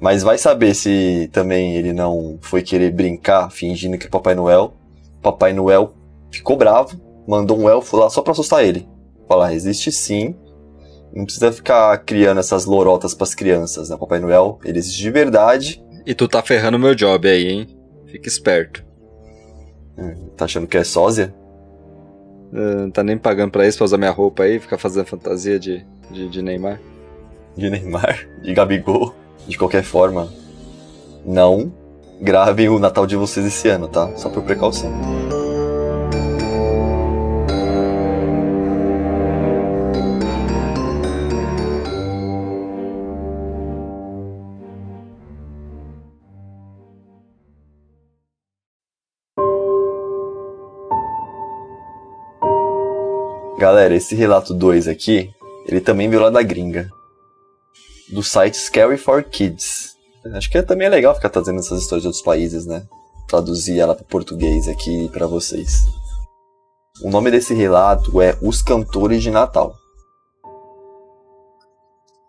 Mas 0.00 0.22
vai 0.22 0.38
saber 0.38 0.76
se 0.76 1.28
também 1.32 1.74
ele 1.74 1.92
não 1.92 2.38
foi 2.40 2.62
querer 2.62 2.92
brincar 2.92 3.50
fingindo 3.50 3.98
que 3.98 4.06
é 4.06 4.08
Papai 4.08 4.36
Noel. 4.36 4.74
Papai 5.20 5.52
Noel 5.52 5.92
ficou 6.30 6.56
bravo, 6.56 7.00
mandou 7.26 7.58
um 7.58 7.68
elfo 7.68 7.96
lá 7.96 8.08
só 8.08 8.22
pra 8.22 8.30
assustar 8.30 8.64
ele. 8.64 8.88
Falar, 9.26 9.54
existe 9.54 9.90
sim. 9.90 10.36
Não 11.12 11.24
precisa 11.24 11.50
ficar 11.50 11.98
criando 12.04 12.38
essas 12.38 12.64
lorotas 12.64 13.12
pras 13.12 13.34
crianças, 13.34 13.88
né? 13.88 13.96
Papai 13.96 14.20
Noel, 14.20 14.60
ele 14.64 14.78
existe 14.78 15.02
de 15.02 15.10
verdade. 15.10 15.82
E 16.06 16.14
tu 16.14 16.26
tá 16.28 16.42
ferrando 16.42 16.78
meu 16.78 16.94
job 16.94 17.28
aí, 17.28 17.48
hein? 17.48 17.66
Fica 18.06 18.28
esperto. 18.28 18.84
Hum, 19.96 20.28
Tá 20.36 20.44
achando 20.46 20.66
que 20.66 20.76
é 20.76 20.84
sósia? 20.84 21.32
Ah, 22.52 22.82
Não 22.82 22.90
tá 22.90 23.02
nem 23.02 23.16
pagando 23.18 23.50
pra 23.52 23.66
isso 23.66 23.78
pra 23.78 23.84
usar 23.84 23.98
minha 23.98 24.10
roupa 24.10 24.42
aí, 24.44 24.58
ficar 24.58 24.78
fazendo 24.78 25.06
fantasia 25.06 25.58
de, 25.58 25.84
de, 26.10 26.28
de 26.28 26.42
Neymar. 26.42 26.80
de 27.56 27.70
Neymar, 27.70 28.26
de 28.42 28.52
Gabigol, 28.54 29.14
de 29.46 29.56
qualquer 29.58 29.82
forma, 29.82 30.28
não 31.24 31.72
gravem 32.20 32.68
o 32.68 32.78
Natal 32.78 33.06
de 33.06 33.16
vocês 33.16 33.44
esse 33.46 33.68
ano, 33.68 33.88
tá? 33.88 34.16
Só 34.16 34.28
por 34.30 34.42
precaução. 34.42 34.90
Galera, 53.62 53.94
esse 53.94 54.16
relato 54.16 54.52
2 54.52 54.88
aqui, 54.88 55.32
ele 55.68 55.80
também 55.80 56.08
veio 56.08 56.20
lá 56.20 56.30
da 56.30 56.42
gringa. 56.42 56.90
Do 58.12 58.20
site 58.20 58.56
Scary 58.56 58.96
for 58.96 59.22
Kids. 59.22 59.96
Acho 60.34 60.50
que 60.50 60.60
também 60.64 60.88
é 60.88 60.90
legal 60.90 61.14
ficar 61.14 61.28
trazendo 61.28 61.60
essas 61.60 61.80
histórias 61.80 62.02
de 62.02 62.08
outros 62.08 62.24
países, 62.24 62.66
né? 62.66 62.84
Traduzir 63.28 63.78
ela 63.78 63.94
para 63.94 64.04
português 64.04 64.66
aqui 64.66 65.08
para 65.10 65.28
vocês. 65.28 65.86
O 67.04 67.08
nome 67.08 67.30
desse 67.30 67.54
relato 67.54 68.20
é 68.20 68.36
Os 68.42 68.60
Cantores 68.62 69.22
de 69.22 69.30
Natal. 69.30 69.76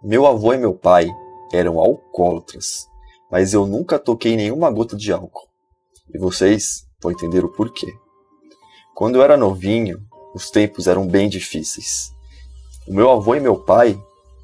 Meu 0.03 0.27
avô 0.27 0.53
e 0.53 0.57
meu 0.59 0.75
pai 0.75 1.09
eram 1.51 1.79
alcoólatras, 1.79 2.85
mas 3.31 3.55
eu 3.55 3.65
nunca 3.65 3.97
toquei 3.97 4.35
nenhuma 4.35 4.69
gota 4.69 4.95
de 4.95 5.11
álcool. 5.11 5.47
E 6.13 6.19
vocês 6.19 6.83
vão 7.01 7.11
entender 7.11 7.43
o 7.43 7.51
porquê. 7.51 7.91
Quando 8.93 9.15
eu 9.15 9.23
era 9.23 9.35
novinho, 9.35 9.97
os 10.33 10.49
tempos 10.49 10.87
eram 10.87 11.07
bem 11.07 11.29
difíceis. 11.29 12.11
O 12.87 12.93
meu 12.93 13.09
avô 13.09 13.35
e 13.35 13.39
meu 13.39 13.57
pai 13.57 13.97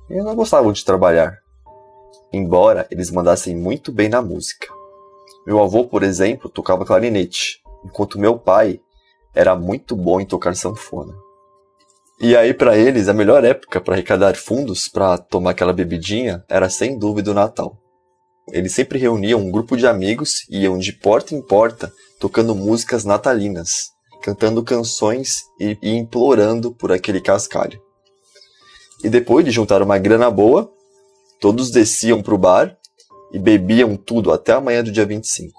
não 0.10 0.36
gostavam 0.36 0.72
de 0.72 0.84
trabalhar, 0.86 1.38
embora 2.32 2.88
eles 2.90 3.12
mandassem 3.12 3.56
muito 3.56 3.92
bem 3.92 4.10
na 4.10 4.22
música. 4.22 4.68
Meu 5.46 5.62
avô, 5.62 5.86
por 5.86 6.04
exemplo, 6.04 6.50
tocava 6.50 6.86
clarinete, 6.86 7.62
enquanto 7.84 8.20
meu 8.20 8.38
pai 8.38 8.80
era 9.34 9.56
muito 9.56 9.96
bom 9.96 10.20
em 10.20 10.26
tocar 10.26 10.56
sanfona. 10.56 11.14
E 12.22 12.36
aí, 12.36 12.54
para 12.54 12.78
eles, 12.78 13.08
a 13.08 13.14
melhor 13.14 13.46
época 13.46 13.80
para 13.80 13.94
arrecadar 13.94 14.36
fundos 14.36 14.90
para 14.90 15.18
tomar 15.18 15.52
aquela 15.52 15.72
bebidinha 15.72 16.44
era 16.50 16.70
sem 16.70 17.00
dúvida 17.00 17.32
o 17.32 17.34
Natal. 17.34 17.78
Eles 18.52 18.74
sempre 18.74 19.00
reuniam 19.00 19.40
um 19.40 19.52
grupo 19.52 19.78
de 19.78 19.88
amigos 19.88 20.46
e 20.50 20.64
iam 20.64 20.78
de 20.78 20.92
porta 20.92 21.34
em 21.34 21.42
porta 21.42 21.92
tocando 22.20 22.54
músicas 22.54 23.06
natalinas, 23.06 23.92
cantando 24.22 24.64
canções 24.64 25.44
e, 25.60 25.78
e 25.82 25.96
implorando 25.96 26.72
por 26.72 26.92
aquele 26.92 27.22
cascalho. 27.22 27.82
E 29.04 29.10
depois 29.10 29.46
de 29.46 29.52
juntar 29.52 29.82
uma 29.82 29.98
grana 29.98 30.30
boa, 30.30 30.72
todos 31.40 31.72
desciam 31.72 32.22
para 32.22 32.36
o 32.36 32.38
bar 32.38 32.78
e 33.32 33.40
bebiam 33.40 33.96
tudo 33.96 34.32
até 34.32 34.52
a 34.52 34.62
manhã 34.62 34.84
do 34.84 34.92
dia 34.92 35.06
25. 35.06 35.58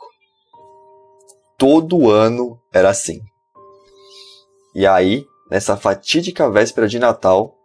Todo 1.57 2.11
ano 2.11 2.61
era 2.73 2.91
assim. 2.91 3.21
E 4.75 4.87
aí, 4.87 5.25
nessa 5.51 5.77
fatídica 5.77 6.51
véspera 6.51 6.87
de 6.87 6.99
Natal, 6.99 7.57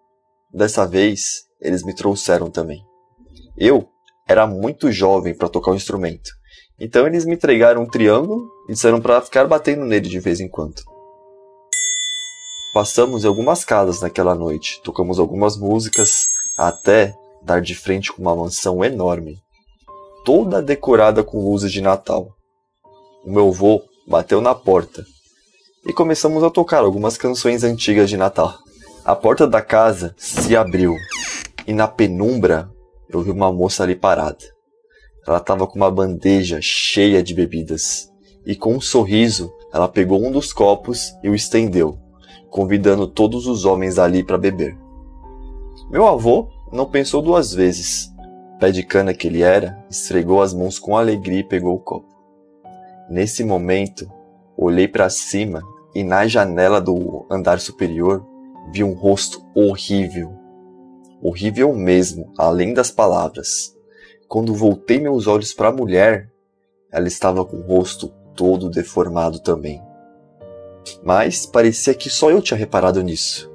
dessa 0.54 0.88
vez 0.88 1.46
eles 1.62 1.84
me 1.84 1.94
trouxeram 1.94 2.50
também. 2.50 2.84
Eu 3.58 3.88
era 4.28 4.48
muito 4.48 4.92
jovem 4.92 5.36
para 5.36 5.50
tocar 5.50 5.72
o 5.72 5.75
instrumento, 5.75 6.32
então 6.80 7.06
eles 7.06 7.25
me 7.25 7.36
entregaram 7.36 7.84
um 7.84 7.88
triângulo 7.88 8.50
e 8.67 8.74
disseram 8.74 9.01
para 9.01 9.22
ficar 9.22 9.48
batendo 9.48 9.86
nele 9.86 10.10
de 10.10 10.19
vez 10.19 10.39
em 10.39 10.48
quando. 10.48 10.81
Passamos 12.74 13.24
em 13.24 13.27
algumas 13.27 13.63
casas 13.63 14.01
naquela 14.01 14.36
noite, 14.36 14.81
tocamos 14.84 15.17
algumas 15.17 15.55
músicas, 15.55 16.27
até 16.57 17.15
dar 17.41 17.62
de 17.62 17.74
frente 17.74 18.12
com 18.12 18.22
uma 18.22 18.36
mansão 18.36 18.84
enorme, 18.84 19.38
toda 20.25 20.62
decorada 20.62 21.24
com 21.24 21.50
luzes 21.50 21.72
de 21.72 21.79
Natal. 21.79 22.36
O 23.24 23.31
meu 23.31 23.48
avô 23.48 23.81
bateu 24.07 24.41
na 24.41 24.53
porta 24.53 25.05
e 25.86 25.93
começamos 25.93 26.43
a 26.43 26.50
tocar 26.50 26.79
algumas 26.79 27.17
canções 27.17 27.63
antigas 27.63 28.10
de 28.10 28.17
Natal. 28.17 28.57
A 29.05 29.15
porta 29.15 29.48
da 29.48 29.62
casa 29.62 30.15
se 30.17 30.55
abriu 30.55 30.95
e 31.67 31.74
na 31.74 31.88
penumbra 31.88 32.69
eu 33.07 33.22
vi 33.22 33.31
uma 33.31 33.53
moça 33.53 33.84
ali 33.84 33.95
parada. 33.95 34.43
Ela 35.27 35.38
estava 35.38 35.65
com 35.65 35.75
uma 35.75 35.89
bandeja 35.89 36.60
cheia 36.62 37.24
de 37.24 37.34
bebidas 37.34 38.12
e 38.45 38.55
com 38.55 38.75
um 38.75 38.81
sorriso 38.81 39.53
ela 39.73 39.88
pegou 39.88 40.25
um 40.25 40.31
dos 40.31 40.53
copos 40.53 41.13
e 41.23 41.29
o 41.29 41.36
estendeu 41.36 41.99
convidando 42.55 43.05
todos 43.05 43.47
os 43.47 43.65
homens 43.65 43.99
ali 43.99 44.23
para 44.23 44.38
beber. 44.38 44.77
Meu 45.89 46.08
avô 46.08 46.47
não 46.71 46.89
pensou 46.89 47.21
duas 47.21 47.53
vezes. 47.53 48.10
Pé 48.62 48.71
de 48.71 48.81
cana 48.81 49.13
que 49.13 49.27
ele 49.27 49.43
era, 49.43 49.77
esfregou 49.89 50.41
as 50.41 50.53
mãos 50.53 50.79
com 50.79 50.95
alegria 50.95 51.41
e 51.41 51.43
pegou 51.43 51.75
o 51.75 51.79
copo. 51.79 52.08
Nesse 53.10 53.43
momento, 53.43 54.10
olhei 54.55 54.88
para 54.88 55.10
cima 55.10 55.62
e 55.93 56.01
na 56.01 56.25
janela 56.27 56.79
do 56.79 57.25
andar 57.29 57.60
superior 57.60 58.25
vi 58.71 58.86
um 58.86 58.93
rosto 58.93 59.45
horrível. 59.53 60.31
Horrível 61.21 61.73
mesmo, 61.75 62.31
além 62.38 62.73
das 62.73 62.89
palavras. 62.89 63.75
Quando 64.29 64.55
voltei 64.55 64.97
meus 64.97 65.27
olhos 65.27 65.53
para 65.53 65.67
a 65.67 65.73
mulher, 65.73 66.31
ela 66.89 67.10
estava 67.10 67.43
com 67.43 67.58
o 67.58 67.67
rosto 67.67 68.13
todo 68.36 68.69
deformado 68.69 69.39
também. 69.39 69.82
Mas 71.04 71.45
parecia 71.45 71.93
que 71.93 72.10
só 72.10 72.30
eu 72.30 72.41
tinha 72.41 72.58
reparado 72.58 73.02
nisso. 73.02 73.52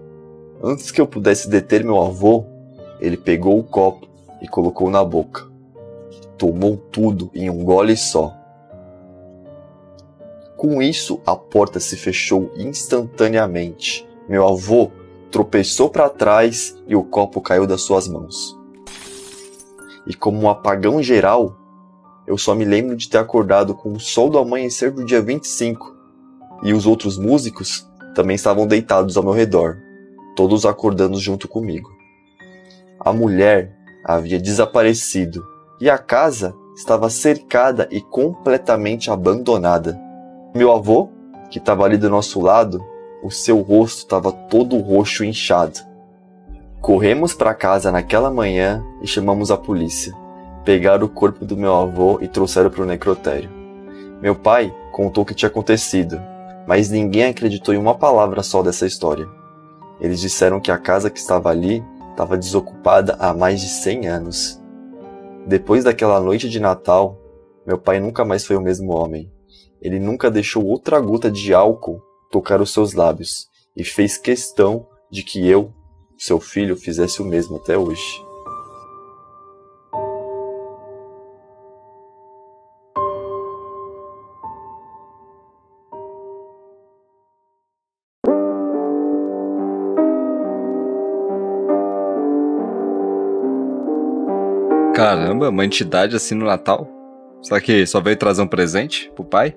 Antes 0.63 0.91
que 0.91 1.01
eu 1.01 1.07
pudesse 1.07 1.49
deter 1.49 1.85
meu 1.85 2.01
avô, 2.01 2.45
ele 3.01 3.17
pegou 3.17 3.59
o 3.59 3.65
copo 3.65 4.09
e 4.43 4.49
colocou 4.49 4.91
na 4.91 5.05
boca. 5.05 5.49
Tomou 6.37 6.77
tudo 6.77 7.31
em 7.35 7.49
um 7.49 7.65
gole 7.65 7.97
só. 7.97 8.37
Com 10.57 10.83
isso, 10.83 11.21
a 11.25 11.35
porta 11.35 11.81
se 11.81 11.97
fechou 11.97 12.53
instantaneamente. 12.57 14.07
Meu 14.29 14.47
avô 14.47 14.91
tropeçou 15.31 15.89
para 15.89 16.11
trás 16.11 16.77
e 16.87 16.95
o 16.95 17.03
copo 17.03 17.41
caiu 17.41 17.67
das 17.67 17.83
suas 17.83 18.07
mãos. 18.07 18.59
E 20.07 20.15
como 20.15 20.43
um 20.43 20.51
apagão 20.51 21.03
geral, 21.03 21.57
eu 22.31 22.39
só 22.39 22.55
me 22.55 22.65
lembro 22.65 22.95
de 22.95 23.09
ter 23.09 23.19
acordado 23.19 23.75
com 23.75 23.93
o 23.93 23.99
sol 23.99 24.31
do 24.31 24.39
amanhecer 24.39 24.93
do 24.93 25.05
dia 25.05 25.21
25 25.21 25.97
e 26.63 26.73
os 26.73 26.87
outros 26.87 27.19
músicos 27.19 27.91
também 28.15 28.37
estavam 28.37 28.69
deitados 28.69 29.17
ao 29.17 29.25
meu 29.25 29.33
redor, 29.33 29.79
todos 30.37 30.65
acordando 30.65 31.19
junto 31.19 31.49
comigo. 31.49 31.91
A 33.01 33.13
mulher 33.13 33.77
havia 34.05 34.39
desaparecido 34.39 35.45
e 35.81 35.91
a 35.91 35.99
casa 35.99 36.55
estava 36.77 37.11
cercada 37.11 37.89
e 37.91 38.01
completamente 38.01 39.11
abandonada. 39.11 40.01
Meu 40.55 40.71
avô, 40.71 41.09
que 41.51 41.59
estava 41.59 41.85
ali 41.85 41.97
do 41.97 42.09
nosso 42.09 42.41
lado, 42.41 42.81
o 43.25 43.31
seu 43.31 43.61
rosto 43.61 43.99
estava 43.99 44.31
todo 44.31 44.79
roxo 44.79 45.25
e 45.25 45.29
inchado. 45.29 45.81
Corremos 46.81 47.35
para 47.35 47.55
casa 47.55 47.91
naquela 47.91 48.31
manhã 48.31 48.85
e 49.03 49.07
chamamos 49.09 49.51
a 49.51 49.57
polícia. 49.57 50.15
Pegaram 50.65 51.07
o 51.07 51.09
corpo 51.09 51.45
do 51.45 51.57
meu 51.57 51.75
avô 51.75 52.19
e 52.21 52.29
trouxeram 52.29 52.71
para 52.71 52.83
o 52.83 52.87
necrotério. 52.87 53.51
Meu 54.21 54.35
pai 54.35 54.75
contou 54.93 55.23
o 55.23 55.27
que 55.27 55.35
tinha 55.35 55.49
acontecido 55.49 56.21
mas 56.71 56.89
ninguém 56.89 57.25
acreditou 57.25 57.75
em 57.75 57.79
uma 57.79 57.97
palavra 57.97 58.45
só 58.45 58.63
dessa 58.63 58.87
história. 58.87 59.29
Eles 60.01 60.21
disseram 60.21 60.61
que 60.61 60.71
a 60.71 60.79
casa 60.79 61.11
que 61.11 61.19
estava 61.19 61.51
ali 61.51 61.83
estava 62.11 62.39
desocupada 62.39 63.17
há 63.19 63.35
mais 63.35 63.61
de 63.61 63.69
100 63.69 64.07
anos. 64.07 64.63
Depois 65.47 65.83
daquela 65.83 66.21
noite 66.21 66.49
de 66.49 66.61
Natal, 66.61 67.19
meu 67.67 67.77
pai 67.77 67.99
nunca 67.99 68.25
mais 68.25 68.47
foi 68.47 68.55
o 68.55 68.61
mesmo 68.61 68.93
homem. 68.93 69.29
Ele 69.83 69.99
nunca 69.99 70.31
deixou 70.31 70.65
outra 70.65 71.01
gota 71.01 71.29
de 71.29 71.53
álcool 71.53 72.01
tocar 72.31 72.61
os 72.61 72.73
seus 72.73 72.93
lábios 72.93 73.49
e 73.77 73.83
fez 73.83 74.17
questão 74.17 74.87
de 75.11 75.25
que 75.25 75.45
eu, 75.49 75.73
seu 76.17 76.39
filho, 76.39 76.77
fizesse 76.77 77.21
o 77.21 77.25
mesmo 77.25 77.57
até 77.57 77.77
hoje. 77.77 78.30
Caramba, 95.11 95.49
uma 95.49 95.65
entidade 95.65 96.15
assim 96.15 96.37
no 96.37 96.47
Natal? 96.47 96.87
Será 97.43 97.61
que 97.61 97.85
só 97.85 98.01
veio 98.01 98.17
trazer 98.17 98.43
um 98.43 98.47
presente 98.47 99.11
pro 99.17 99.25
pai? 99.25 99.57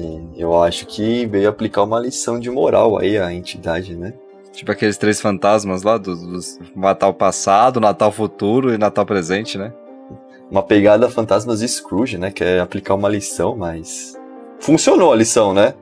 É, 0.00 0.20
eu 0.36 0.60
acho 0.60 0.84
que 0.84 1.24
veio 1.26 1.48
aplicar 1.48 1.84
uma 1.84 2.00
lição 2.00 2.40
de 2.40 2.50
moral 2.50 2.98
aí 2.98 3.16
a 3.16 3.32
entidade, 3.32 3.94
né? 3.94 4.12
Tipo 4.52 4.72
aqueles 4.72 4.96
três 4.96 5.20
fantasmas 5.20 5.84
lá 5.84 5.96
do, 5.96 6.16
do 6.16 6.40
Natal 6.74 7.14
passado, 7.14 7.78
Natal 7.78 8.10
futuro 8.10 8.74
e 8.74 8.78
Natal 8.78 9.06
presente, 9.06 9.56
né? 9.56 9.72
Uma 10.50 10.64
pegada 10.64 11.08
fantasmas 11.08 11.60
de 11.60 11.68
Scrooge, 11.68 12.18
né? 12.18 12.32
Que 12.32 12.42
é 12.42 12.58
aplicar 12.58 12.94
uma 12.94 13.08
lição, 13.08 13.54
mas. 13.56 14.18
Funcionou 14.58 15.12
a 15.12 15.16
lição, 15.16 15.54
né? 15.54 15.72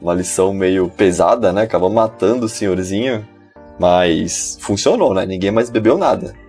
Uma 0.00 0.14
lição 0.14 0.54
meio 0.54 0.88
pesada, 0.88 1.52
né? 1.52 1.62
Acabou 1.62 1.90
matando 1.90 2.46
o 2.46 2.48
senhorzinho. 2.48 3.26
Mas 3.80 4.56
funcionou, 4.60 5.12
né? 5.12 5.26
Ninguém 5.26 5.50
mais 5.50 5.70
bebeu 5.70 5.98
nada 5.98 6.45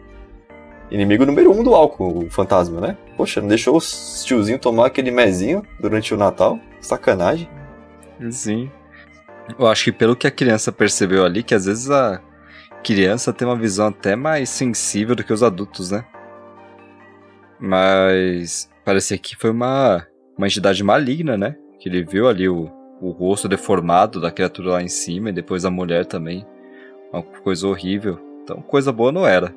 inimigo 0.92 1.26
número 1.26 1.52
um 1.52 1.64
do 1.64 1.74
álcool, 1.74 2.26
o 2.26 2.30
fantasma, 2.30 2.80
né? 2.80 2.98
Poxa, 3.16 3.42
não 3.42 3.48
deixou 3.48 3.76
os 3.76 4.24
tiozinho 4.26 4.60
tomar 4.60 4.88
aquele 4.88 5.12
mezinho 5.12 5.64
durante 5.80 6.14
o 6.14 6.18
Natal? 6.18 6.60
Sacanagem. 6.80 7.50
Sim. 8.32 8.72
Eu 9.58 9.68
acho 9.68 9.86
que 9.86 9.92
pelo 9.92 10.16
que 10.16 10.28
a 10.28 10.32
criança 10.32 10.72
percebeu 10.72 11.24
ali, 11.24 11.44
que 11.44 11.56
às 11.56 11.66
vezes 11.66 11.90
a 11.90 12.22
criança 12.84 13.34
tem 13.34 13.48
uma 13.48 13.56
visão 13.56 13.88
até 13.88 14.16
mais 14.16 14.50
sensível 14.50 15.16
do 15.16 15.24
que 15.24 15.34
os 15.34 15.44
adultos, 15.44 15.92
né? 15.92 16.06
Mas 17.60 18.70
parecia 18.86 19.18
que 19.18 19.36
foi 19.36 19.52
uma, 19.52 20.06
uma 20.38 20.48
entidade 20.48 20.84
maligna, 20.84 21.38
né? 21.38 21.56
Que 21.80 21.90
ele 21.90 22.04
viu 22.04 22.28
ali 22.28 22.48
o, 22.48 22.70
o 23.02 23.12
rosto 23.12 23.48
deformado 23.48 24.20
da 24.20 24.32
criatura 24.32 24.72
lá 24.72 24.82
em 24.82 24.88
cima 24.88 25.30
e 25.30 25.34
depois 25.34 25.66
a 25.66 25.72
mulher 25.72 26.06
também. 26.06 26.46
Uma 27.12 27.24
coisa 27.24 27.68
horrível. 27.68 28.20
Então, 28.44 28.62
coisa 28.62 28.92
boa 28.92 29.12
não 29.12 29.26
era. 29.26 29.54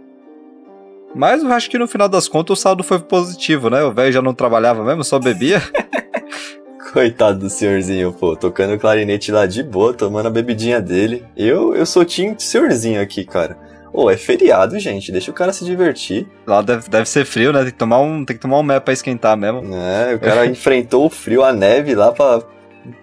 Mas 1.15 1.43
eu 1.43 1.53
acho 1.53 1.69
que 1.69 1.79
no 1.79 1.89
final 1.89 2.09
das 2.09 2.29
contas 2.29 2.59
o 2.59 2.61
saldo 2.61 2.83
foi 2.83 2.99
positivo, 2.99 3.69
né? 3.69 3.83
O 3.83 3.93
velho 3.93 4.13
já 4.13 4.23
não 4.23 4.35
trabalhava 4.35 4.85
mesmo, 4.85 5.03
só 5.03 5.19
bebia. 5.19 5.61
Coitado 6.93 7.39
do 7.39 7.51
senhorzinho, 7.51 8.13
pô, 8.13 8.35
tocando 8.35 8.79
clarinete 8.79 9.31
lá 9.31 9.47
de 9.47 9.63
boa, 9.63 9.95
tomando 9.95 10.27
a 10.27 10.31
bebidinha 10.31 10.81
dele. 10.81 11.25
Eu, 11.37 11.75
eu 11.75 11.87
sou 11.87 12.05
time 12.05 12.35
senhorzinho 12.39 13.01
aqui, 13.01 13.25
cara. 13.25 13.57
Ô, 13.93 14.11
é 14.11 14.17
feriado, 14.17 14.79
gente, 14.79 15.11
deixa 15.11 15.31
o 15.31 15.35
cara 15.35 15.53
se 15.53 15.65
divertir. 15.65 16.27
Lá 16.47 16.63
deve, 16.63 16.89
deve 16.89 17.09
ser 17.09 17.25
frio, 17.25 17.53
né? 17.53 17.63
Tem 17.63 17.73
que 17.73 17.79
tomar 17.79 18.01
um, 18.01 18.25
tem 18.25 18.37
que 18.37 18.43
tomar 18.43 18.59
um 18.59 18.63
mé 18.63 18.79
pra 18.79 18.93
esquentar 18.93 19.37
mesmo. 19.37 19.63
É, 19.75 20.15
o 20.15 20.21
cara 20.21 20.47
enfrentou 20.51 21.07
o 21.07 21.11
frio, 21.11 21.45
a 21.45 21.53
neve 21.53 21.95
lá 21.95 22.13
pra 22.13 22.41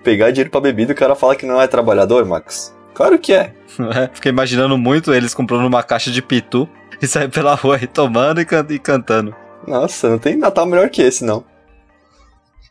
pegar 0.03 0.31
dinheiro 0.31 0.49
pra 0.49 0.61
bebida, 0.61 0.93
o 0.93 0.95
cara 0.95 1.15
fala 1.15 1.35
que 1.35 1.45
não 1.45 1.61
é 1.61 1.67
trabalhador, 1.67 2.25
Max. 2.25 2.76
Claro 2.97 3.19
que 3.19 3.31
é. 3.31 3.53
É, 3.95 4.09
fiquei 4.11 4.31
imaginando 4.31 4.75
muito 4.75 5.13
eles 5.13 5.31
comprando 5.31 5.67
uma 5.67 5.83
caixa 5.83 6.09
de 6.09 6.19
pitu 6.19 6.67
e 6.99 7.05
sair 7.05 7.29
pela 7.29 7.53
rua 7.53 7.77
e 7.79 7.85
tomando 7.85 8.41
e, 8.41 8.45
can 8.45 8.65
e 8.71 8.79
cantando. 8.79 9.35
Nossa, 9.67 10.09
não 10.09 10.17
tem 10.17 10.35
Natal 10.35 10.65
melhor 10.65 10.89
que 10.89 11.03
esse, 11.03 11.23
não. 11.23 11.43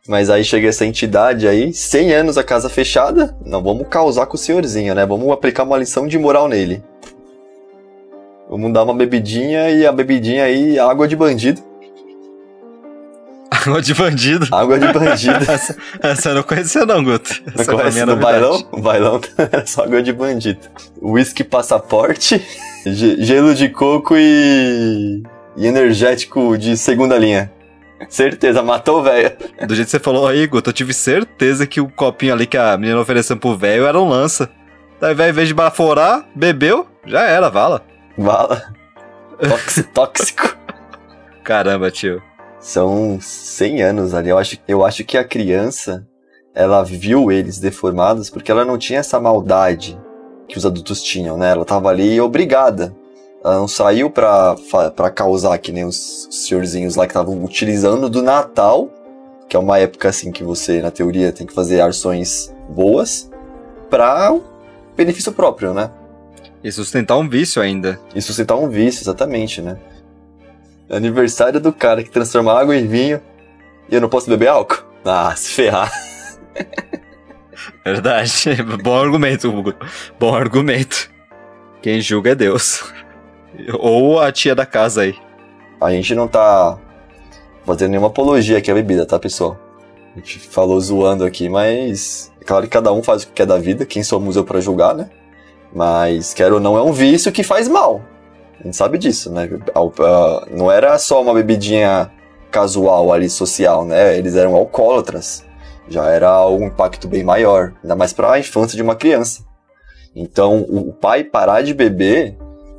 Mas 0.08 0.28
aí 0.28 0.42
chega 0.42 0.66
essa 0.66 0.84
entidade 0.84 1.46
aí, 1.46 1.72
100 1.72 2.12
anos 2.12 2.36
a 2.36 2.42
casa 2.42 2.68
fechada, 2.68 3.36
não 3.46 3.62
vamos 3.62 3.86
causar 3.88 4.26
com 4.26 4.34
o 4.34 4.38
senhorzinho, 4.38 4.96
né? 4.96 5.06
Vamos 5.06 5.30
aplicar 5.30 5.62
uma 5.62 5.78
lição 5.78 6.08
de 6.08 6.18
moral 6.18 6.48
nele. 6.48 6.82
Vamos 8.50 8.72
dar 8.72 8.82
uma 8.82 8.94
bebidinha 8.94 9.70
e 9.70 9.86
a 9.86 9.92
bebidinha 9.92 10.42
aí, 10.42 10.76
água 10.76 11.06
de 11.06 11.14
bandido. 11.14 11.62
Água 13.66 13.82
de 13.82 13.94
bandido? 13.94 14.46
Água 14.52 14.78
de 14.78 14.92
bandido. 14.92 15.36
essa, 15.50 15.76
essa 16.00 16.28
eu 16.30 16.34
não 16.36 16.42
conhecia 16.42 16.86
não, 16.86 17.02
Guto. 17.02 17.34
Não 17.44 17.62
essa 17.62 17.72
conhece 17.72 18.04
no 18.04 18.16
bailão? 18.16 18.68
O 18.70 18.80
bailão 18.80 19.20
era 19.36 19.66
só 19.66 19.84
água 19.84 20.02
de 20.02 20.12
bandido. 20.12 20.60
Whisky 21.02 21.42
passaporte, 21.44 22.44
gelo 22.86 23.54
de 23.54 23.68
coco 23.68 24.14
e... 24.16 25.22
e 25.56 25.66
energético 25.66 26.56
de 26.56 26.76
segunda 26.76 27.18
linha. 27.18 27.52
Certeza, 28.08 28.62
matou 28.62 29.00
o 29.00 29.02
velho. 29.02 29.32
Do 29.66 29.74
jeito 29.74 29.86
que 29.86 29.90
você 29.90 29.98
falou 29.98 30.28
aí, 30.28 30.46
Guto, 30.46 30.70
eu 30.70 30.74
tive 30.74 30.92
certeza 30.92 31.66
que 31.66 31.80
o 31.80 31.88
copinho 31.88 32.34
ali 32.34 32.46
que 32.46 32.56
a 32.56 32.76
menina 32.76 33.00
ofereceu 33.00 33.36
pro 33.36 33.56
velho 33.56 33.86
era 33.86 33.98
um 33.98 34.08
lança. 34.08 34.50
Daí, 35.00 35.14
velho, 35.14 35.30
em 35.30 35.32
vez 35.32 35.48
de 35.48 35.54
baforar, 35.54 36.26
bebeu, 36.34 36.86
já 37.06 37.22
era, 37.22 37.48
vala. 37.48 37.82
Vala. 38.16 38.72
Tóxico. 39.92 40.56
Caramba, 41.42 41.90
tio. 41.90 42.22
São 42.66 43.20
100 43.20 43.80
anos 43.80 44.12
ali. 44.12 44.28
Eu 44.28 44.36
acho, 44.36 44.58
eu 44.66 44.84
acho 44.84 45.04
que 45.04 45.16
a 45.16 45.22
criança, 45.22 46.04
ela 46.52 46.82
viu 46.82 47.30
eles 47.30 47.60
deformados 47.60 48.28
porque 48.28 48.50
ela 48.50 48.64
não 48.64 48.76
tinha 48.76 48.98
essa 48.98 49.20
maldade 49.20 49.96
que 50.48 50.58
os 50.58 50.66
adultos 50.66 51.00
tinham, 51.00 51.38
né? 51.38 51.52
Ela 51.52 51.64
tava 51.64 51.90
ali 51.90 52.20
obrigada. 52.20 52.92
Ela 53.44 53.54
não 53.54 53.68
saiu 53.68 54.10
pra, 54.10 54.56
pra 54.96 55.10
causar 55.10 55.56
que 55.58 55.70
nem 55.70 55.84
os 55.84 56.26
senhorzinhos 56.28 56.96
lá 56.96 57.06
que 57.06 57.12
estavam 57.12 57.44
utilizando 57.44 58.10
do 58.10 58.20
Natal, 58.20 58.90
que 59.48 59.54
é 59.54 59.60
uma 59.60 59.78
época 59.78 60.08
assim 60.08 60.32
que 60.32 60.42
você, 60.42 60.82
na 60.82 60.90
teoria, 60.90 61.30
tem 61.30 61.46
que 61.46 61.54
fazer 61.54 61.80
ações 61.80 62.52
boas, 62.68 63.30
pra 63.88 64.36
benefício 64.96 65.30
próprio, 65.30 65.72
né? 65.72 65.88
E 66.64 66.72
sustentar 66.72 67.16
um 67.16 67.28
vício 67.28 67.62
ainda. 67.62 68.00
E 68.12 68.20
sustentar 68.20 68.56
um 68.56 68.68
vício, 68.68 69.04
exatamente, 69.04 69.62
né? 69.62 69.78
Aniversário 70.90 71.60
do 71.60 71.72
cara 71.72 72.02
que 72.02 72.10
transforma 72.10 72.52
água 72.52 72.76
em 72.76 72.86
vinho 72.86 73.20
e 73.88 73.94
eu 73.94 74.00
não 74.00 74.08
posso 74.08 74.28
beber 74.28 74.48
álcool? 74.48 74.84
Ah, 75.04 75.34
se 75.36 75.50
ferrar. 75.50 75.92
Verdade. 77.84 78.62
Bom 78.82 78.96
argumento, 78.96 79.48
Hugo. 79.48 79.74
Bom 80.18 80.34
argumento. 80.34 81.10
Quem 81.82 82.00
julga 82.00 82.32
é 82.32 82.34
Deus. 82.34 82.82
Ou 83.78 84.20
a 84.20 84.30
tia 84.32 84.54
da 84.54 84.66
casa 84.66 85.02
aí. 85.02 85.14
A 85.80 85.90
gente 85.90 86.14
não 86.14 86.26
tá 86.26 86.78
fazendo 87.64 87.90
nenhuma 87.90 88.08
apologia 88.08 88.58
aqui 88.58 88.70
à 88.70 88.74
bebida, 88.74 89.06
tá, 89.06 89.18
pessoal? 89.18 89.58
A 90.14 90.18
gente 90.18 90.38
falou 90.38 90.80
zoando 90.80 91.24
aqui, 91.24 91.48
mas 91.48 92.32
é 92.40 92.44
claro 92.44 92.64
que 92.64 92.70
cada 92.70 92.92
um 92.92 93.02
faz 93.02 93.22
o 93.22 93.26
que 93.26 93.34
quer 93.34 93.46
da 93.46 93.58
vida, 93.58 93.84
quem 93.84 94.02
somos 94.02 94.36
eu 94.36 94.44
para 94.44 94.60
julgar, 94.60 94.94
né? 94.94 95.10
Mas, 95.74 96.32
quero 96.32 96.54
ou 96.54 96.60
não, 96.60 96.78
é 96.78 96.82
um 96.82 96.92
vício 96.92 97.30
que 97.30 97.42
faz 97.42 97.68
mal. 97.68 98.02
A 98.60 98.64
gente 98.64 98.76
sabe 98.76 98.98
disso, 98.98 99.32
né? 99.32 99.48
Não 100.50 100.70
era 100.70 100.98
só 100.98 101.22
uma 101.22 101.34
bebidinha 101.34 102.10
casual 102.50 103.12
ali, 103.12 103.28
social, 103.28 103.84
né? 103.84 104.16
Eles 104.16 104.34
eram 104.34 104.54
alcoólatras. 104.54 105.44
Já 105.88 106.08
era 106.08 106.46
um 106.48 106.66
impacto 106.66 107.06
bem 107.06 107.22
maior, 107.22 107.74
ainda 107.82 107.94
mais 107.94 108.12
para 108.12 108.32
a 108.32 108.38
infância 108.38 108.76
de 108.76 108.82
uma 108.82 108.96
criança. 108.96 109.44
Então, 110.14 110.62
o 110.62 110.92
pai 110.92 111.22
parar 111.22 111.62
de 111.62 111.74
beber 111.74 112.36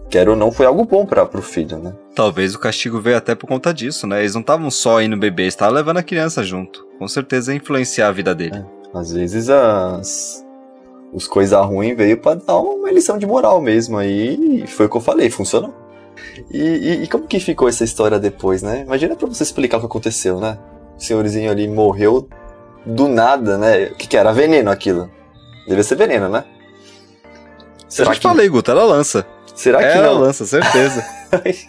quer 0.10 0.28
ou 0.30 0.36
não, 0.36 0.52
foi 0.52 0.66
algo 0.66 0.86
bom 0.86 1.06
para 1.06 1.24
o 1.24 1.42
filho, 1.42 1.78
né? 1.78 1.94
Talvez 2.16 2.56
o 2.56 2.60
castigo 2.60 3.00
veio 3.00 3.18
até 3.18 3.36
por 3.36 3.48
conta 3.48 3.74
disso, 3.74 4.08
né? 4.08 4.22
Eles 4.22 4.34
não 4.34 4.42
estavam 4.42 4.72
só 4.72 5.02
indo 5.02 5.18
beber, 5.18 5.48
estavam 5.48 5.76
levando 5.76 5.98
a 5.98 6.04
criança 6.04 6.44
junto. 6.44 6.86
Com 6.98 7.08
certeza 7.08 7.52
ia 7.52 7.58
influenciar 7.58 8.08
a 8.08 8.12
vida 8.12 8.34
dele. 8.34 8.58
É, 8.58 8.98
às 8.98 9.12
vezes 9.12 9.50
as... 9.50 10.44
os 11.18 11.28
coisas 11.28 11.60
ruins 11.66 11.98
veio 11.98 12.16
para 12.18 12.36
dar 12.36 12.60
uma 12.60 12.92
lição 12.92 13.18
de 13.18 13.26
moral 13.26 13.60
mesmo 13.60 13.98
aí, 13.98 14.62
e 14.64 14.68
foi 14.68 14.86
o 14.86 14.90
que 14.90 14.98
eu 14.98 15.02
falei, 15.02 15.32
funcionou. 15.32 15.74
E, 16.52 16.62
e, 16.62 17.04
e, 17.04 17.08
como 17.08 17.26
que 17.26 17.40
ficou 17.40 17.68
essa 17.68 17.84
história 17.84 18.20
depois, 18.20 18.62
né? 18.62 18.84
Imagina 18.86 19.16
para 19.16 19.28
você 19.28 19.42
explicar 19.42 19.78
o 19.78 19.80
que 19.80 19.88
aconteceu, 19.88 20.40
né? 20.40 20.60
O 20.96 21.02
senhorzinho 21.02 21.50
ali 21.50 21.68
morreu 21.68 22.30
do 22.86 23.08
nada, 23.08 23.58
né? 23.58 23.86
O 23.86 23.96
que, 23.96 24.08
que 24.08 24.16
era? 24.16 24.32
Veneno 24.32 24.70
aquilo. 24.70 25.10
Devia 25.68 25.84
ser 25.84 25.96
veneno, 25.96 26.30
né? 26.30 26.46
Será 27.90 28.12
Eu 28.12 28.14
já 28.14 28.20
que... 28.20 28.28
falei, 28.28 28.48
Guto, 28.48 28.70
era 28.70 28.84
lança. 28.84 29.26
Será 29.56 29.80
que 29.80 29.86
Ela 29.86 30.14
não? 30.14 30.20
lança, 30.20 30.46
certeza. 30.46 31.04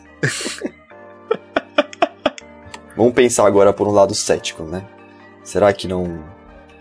Vamos 2.94 3.14
pensar 3.14 3.46
agora 3.46 3.72
por 3.72 3.88
um 3.88 3.92
lado 3.92 4.14
cético, 4.14 4.62
né? 4.64 4.84
Será 5.42 5.72
que 5.72 5.88
não 5.88 6.22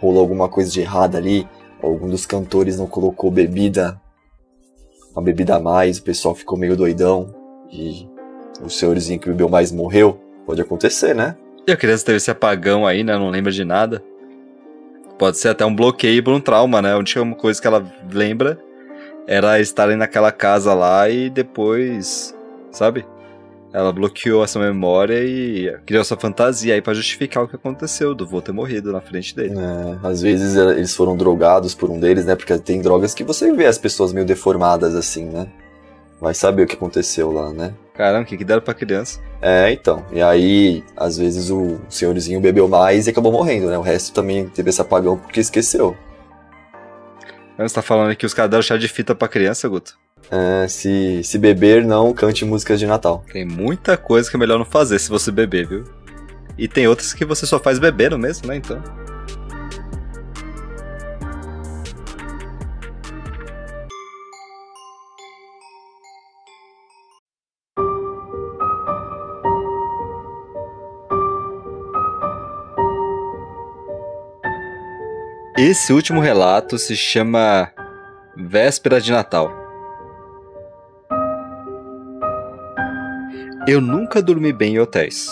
rolou 0.01 0.19
alguma 0.19 0.49
coisa 0.49 0.69
de 0.69 0.81
errada 0.81 1.17
ali? 1.17 1.47
Algum 1.81 2.09
dos 2.09 2.25
cantores 2.25 2.77
não 2.77 2.87
colocou 2.87 3.29
bebida, 3.29 3.99
uma 5.11 5.21
bebida 5.21 5.55
a 5.55 5.59
mais, 5.59 5.97
o 5.97 6.03
pessoal 6.03 6.35
ficou 6.35 6.57
meio 6.57 6.75
doidão 6.75 7.33
e 7.71 8.07
o 8.61 8.69
senhorzinho 8.69 9.19
que 9.19 9.29
bebeu 9.29 9.49
mais 9.49 9.71
morreu? 9.71 10.19
Pode 10.45 10.61
acontecer, 10.61 11.13
né? 11.13 11.35
E 11.67 11.71
a 11.71 11.77
criança 11.77 12.05
teve 12.05 12.17
esse 12.17 12.31
apagão 12.31 12.85
aí, 12.85 13.03
né? 13.03 13.17
Não 13.17 13.29
lembra 13.29 13.51
de 13.51 13.63
nada. 13.63 14.03
Pode 15.17 15.37
ser 15.37 15.49
até 15.49 15.65
um 15.65 15.75
bloqueio 15.75 16.23
por 16.23 16.33
um 16.33 16.39
trauma, 16.39 16.81
né? 16.81 16.93
A 16.93 16.97
única 16.97 17.23
coisa 17.35 17.61
que 17.61 17.67
ela 17.67 17.85
lembra 18.11 18.59
era 19.27 19.59
estarem 19.59 19.97
naquela 19.97 20.31
casa 20.31 20.73
lá 20.73 21.09
e 21.09 21.29
depois, 21.29 22.33
sabe? 22.71 23.05
Ela 23.77 23.91
bloqueou 23.91 24.43
essa 24.43 24.57
memória 24.57 25.23
e 25.23 25.71
criou 25.85 26.01
essa 26.01 26.17
fantasia 26.17 26.73
aí 26.73 26.81
para 26.81 26.95
justificar 26.95 27.43
o 27.43 27.47
que 27.47 27.55
aconteceu, 27.55 28.15
do 28.15 28.25
vô 28.25 28.41
ter 28.41 28.51
morrido 28.51 28.91
na 28.91 28.99
frente 28.99 29.35
dele. 29.35 29.53
É, 29.55 30.07
às 30.07 30.19
vezes 30.19 30.55
eles 30.55 30.95
foram 30.95 31.15
drogados 31.15 31.75
por 31.75 31.91
um 31.91 31.99
deles, 31.99 32.25
né? 32.25 32.35
Porque 32.35 32.57
tem 32.57 32.81
drogas 32.81 33.13
que 33.13 33.23
você 33.23 33.53
vê 33.53 33.67
as 33.67 33.77
pessoas 33.77 34.11
meio 34.11 34.25
deformadas 34.25 34.95
assim, 34.95 35.25
né? 35.25 35.45
Vai 36.19 36.33
saber 36.33 36.63
o 36.63 36.65
que 36.65 36.73
aconteceu 36.73 37.31
lá, 37.31 37.53
né? 37.53 37.75
Caramba, 37.93 38.23
o 38.23 38.25
que, 38.25 38.35
que 38.35 38.43
deram 38.43 38.63
pra 38.63 38.73
criança? 38.73 39.19
É, 39.39 39.71
então. 39.71 40.03
E 40.11 40.23
aí, 40.23 40.83
às 40.95 41.15
vezes 41.15 41.51
o 41.51 41.79
senhorzinho 41.87 42.41
bebeu 42.41 42.67
mais 42.67 43.05
e 43.05 43.11
acabou 43.11 43.31
morrendo, 43.31 43.67
né? 43.67 43.77
O 43.77 43.83
resto 43.83 44.11
também 44.11 44.49
teve 44.49 44.71
esse 44.71 44.81
apagão 44.81 45.19
porque 45.19 45.39
esqueceu. 45.39 45.95
Você 47.59 47.75
tá 47.75 47.83
falando 47.83 48.15
que 48.15 48.25
os 48.25 48.33
caras 48.33 48.49
deram 48.49 48.63
chá 48.63 48.75
de 48.75 48.87
fita 48.87 49.13
pra 49.13 49.27
criança, 49.27 49.69
Guto? 49.69 49.99
É, 50.29 50.67
se, 50.67 51.23
se 51.23 51.37
beber, 51.37 51.85
não 51.85 52.13
cante 52.13 52.43
músicas 52.43 52.79
de 52.79 52.85
Natal. 52.85 53.23
Tem 53.31 53.45
muita 53.45 53.95
coisa 53.95 54.29
que 54.29 54.35
é 54.35 54.39
melhor 54.39 54.57
não 54.57 54.65
fazer 54.65 54.99
se 54.99 55.09
você 55.09 55.31
beber, 55.31 55.67
viu? 55.67 55.83
E 56.57 56.67
tem 56.67 56.87
outras 56.87 57.13
que 57.13 57.23
você 57.23 57.45
só 57.45 57.59
faz 57.59 57.79
bebendo 57.79 58.17
mesmo, 58.17 58.47
né? 58.47 58.55
Então. 58.57 58.81
Esse 75.57 75.91
último 75.91 76.21
relato 76.21 76.77
se 76.77 76.95
chama 76.95 77.71
Véspera 78.35 79.01
de 79.01 79.11
Natal. 79.11 79.66
Eu 83.67 83.81
nunca 83.81 84.21
dormi 84.21 84.53
bem 84.53 84.75
em 84.75 84.79
hotéis. 84.79 85.27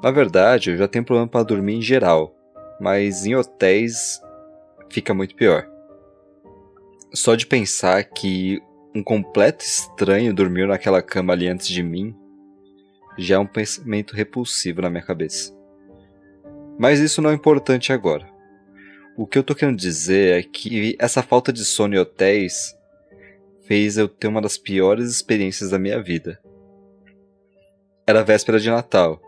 Na 0.00 0.12
verdade, 0.12 0.70
eu 0.70 0.76
já 0.76 0.86
tenho 0.86 1.04
problema 1.04 1.26
para 1.26 1.42
dormir 1.42 1.74
em 1.74 1.82
geral, 1.82 2.32
mas 2.80 3.26
em 3.26 3.34
hotéis 3.34 4.22
fica 4.88 5.12
muito 5.12 5.34
pior. 5.34 5.68
Só 7.12 7.34
de 7.34 7.44
pensar 7.44 8.04
que 8.04 8.62
um 8.94 9.02
completo 9.02 9.64
estranho 9.64 10.32
dormiu 10.32 10.68
naquela 10.68 11.02
cama 11.02 11.32
ali 11.32 11.48
antes 11.48 11.66
de 11.66 11.82
mim 11.82 12.14
já 13.18 13.34
é 13.34 13.38
um 13.38 13.46
pensamento 13.46 14.14
repulsivo 14.14 14.82
na 14.82 14.88
minha 14.88 15.02
cabeça. 15.02 15.52
Mas 16.78 17.00
isso 17.00 17.20
não 17.20 17.30
é 17.30 17.34
importante 17.34 17.92
agora. 17.92 18.28
O 19.16 19.26
que 19.26 19.36
eu 19.36 19.42
tô 19.42 19.56
querendo 19.56 19.76
dizer 19.76 20.38
é 20.38 20.42
que 20.44 20.96
essa 21.00 21.20
falta 21.20 21.52
de 21.52 21.64
sono 21.64 21.96
em 21.96 21.98
hotéis 21.98 22.76
fez 23.66 23.96
eu 23.96 24.06
ter 24.06 24.28
uma 24.28 24.40
das 24.40 24.56
piores 24.56 25.10
experiências 25.10 25.70
da 25.70 25.80
minha 25.80 26.00
vida. 26.00 26.38
Era 28.06 28.22
véspera 28.22 28.60
de 28.60 28.68
Natal. 28.68 29.18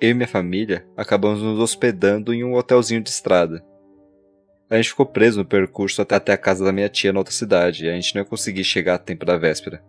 Eu 0.00 0.10
e 0.10 0.14
minha 0.14 0.28
família 0.28 0.86
acabamos 0.96 1.42
nos 1.42 1.58
hospedando 1.58 2.32
em 2.32 2.44
um 2.44 2.54
hotelzinho 2.54 3.02
de 3.02 3.10
estrada. 3.10 3.60
A 4.70 4.76
gente 4.76 4.90
ficou 4.90 5.04
preso 5.04 5.38
no 5.38 5.44
percurso 5.44 6.00
até 6.00 6.32
a 6.32 6.38
casa 6.38 6.64
da 6.64 6.70
minha 6.70 6.88
tia 6.88 7.12
na 7.12 7.18
outra 7.18 7.34
cidade, 7.34 7.84
e 7.84 7.90
a 7.90 7.92
gente 7.92 8.14
não 8.14 8.22
ia 8.22 8.24
conseguir 8.24 8.62
chegar 8.62 8.94
a 8.94 8.98
tempo 8.98 9.26
da 9.26 9.36
véspera. 9.36 9.82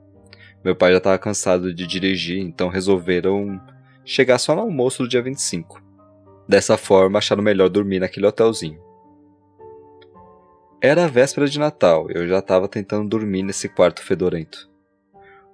Meu 0.65 0.75
pai 0.75 0.91
já 0.91 0.97
estava 0.97 1.19
cansado 1.19 1.71
de 1.71 1.86
dirigir, 1.86 2.39
então 2.39 2.67
resolveram 2.67 3.62
chegar 4.04 4.39
só 4.39 4.56
no 4.56 4.62
almoço 4.62 5.04
do 5.04 5.10
dia 5.10 5.21
25. 5.21 5.80
Dessa 6.49 6.77
forma, 6.77 7.19
acharam 7.19 7.43
melhor 7.43 7.69
dormir 7.69 7.99
naquele 7.99 8.25
hotelzinho. 8.25 8.82
Era 10.82 11.06
a 11.06 11.08
véspera 11.08 11.47
de 11.47 11.60
Natal, 11.60 12.10
eu 12.10 12.27
já 12.27 12.39
estava 12.39 12.67
tentando 12.67 13.08
dormir 13.08 13.43
nesse 13.43 13.69
quarto 13.69 14.01
fedorento. 14.01 14.70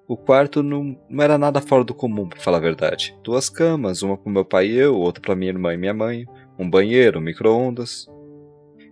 O 0.08 0.16
quarto 0.16 0.64
não, 0.64 0.98
não 1.10 1.22
era 1.22 1.38
nada 1.38 1.60
fora 1.60 1.84
do 1.84 1.94
comum, 1.94 2.30
para 2.30 2.40
falar 2.40 2.60
a 2.60 2.62
verdade. 2.62 3.14
Duas 3.22 3.50
camas, 3.50 4.02
uma 4.02 4.18
para 4.18 4.32
meu 4.32 4.46
pai 4.46 4.68
e 4.68 4.78
eu, 4.78 4.96
outra 4.96 5.22
para 5.22 5.36
minha 5.36 5.52
irmã 5.52 5.74
e 5.74 5.78
minha 5.78 5.94
mãe, 5.94 6.26
um 6.58 6.70
banheiro, 6.70 7.20
um 7.20 7.22
micro-ondas. 7.22 8.08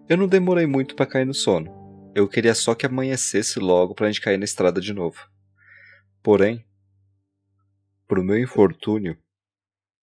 Eu 0.09 0.17
não 0.17 0.27
demorei 0.27 0.65
muito 0.65 0.93
para 0.93 1.05
cair 1.05 1.25
no 1.25 1.33
sono. 1.33 1.73
Eu 2.13 2.27
queria 2.27 2.53
só 2.53 2.75
que 2.75 2.85
amanhecesse 2.85 3.59
logo 3.59 3.95
para 3.95 4.07
a 4.07 4.11
gente 4.11 4.19
cair 4.19 4.37
na 4.37 4.43
estrada 4.43 4.81
de 4.81 4.93
novo. 4.93 5.17
Porém, 6.21 6.65
pro 8.05 8.21
meu 8.21 8.37
infortúnio, 8.37 9.17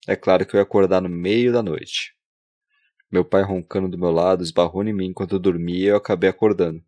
é 0.08 0.16
claro 0.16 0.46
que 0.46 0.56
eu 0.56 0.58
ia 0.58 0.62
acordar 0.62 1.02
no 1.02 1.10
meio 1.10 1.52
da 1.52 1.62
noite. 1.62 2.16
Meu 3.10 3.24
pai 3.24 3.42
roncando 3.42 3.86
do 3.86 3.98
meu 3.98 4.10
lado 4.10 4.42
esbarrou 4.42 4.82
em 4.82 4.94
mim 4.94 5.08
enquanto 5.08 5.32
eu 5.32 5.38
dormia 5.38 5.84
e 5.84 5.88
eu 5.88 5.96
acabei 5.96 6.30
acordando. 6.30 6.82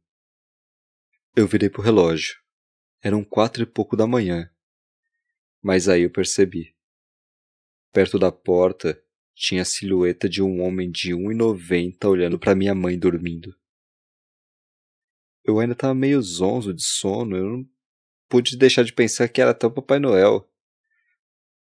Eu 1.36 1.46
virei 1.46 1.68
pro 1.68 1.82
relógio. 1.82 2.43
Eram 3.04 3.22
quatro 3.22 3.62
e 3.62 3.66
pouco 3.66 3.98
da 3.98 4.06
manhã. 4.06 4.50
Mas 5.62 5.90
aí 5.90 6.04
eu 6.04 6.10
percebi. 6.10 6.74
Perto 7.92 8.18
da 8.18 8.32
porta 8.32 8.98
tinha 9.34 9.60
a 9.60 9.66
silhueta 9.66 10.26
de 10.26 10.42
um 10.42 10.62
homem 10.62 10.90
de 10.90 11.12
1,90 11.12 12.08
olhando 12.08 12.38
para 12.38 12.54
minha 12.54 12.74
mãe 12.74 12.98
dormindo. 12.98 13.54
Eu 15.44 15.60
ainda 15.60 15.74
estava 15.74 15.94
meio 15.94 16.22
zonzo 16.22 16.72
de 16.72 16.82
sono, 16.82 17.36
eu 17.36 17.44
não 17.44 17.68
pude 18.26 18.56
deixar 18.56 18.82
de 18.82 18.92
pensar 18.94 19.28
que 19.28 19.42
era 19.42 19.50
até 19.50 19.66
o 19.66 19.70
Papai 19.70 19.98
Noel. 19.98 20.50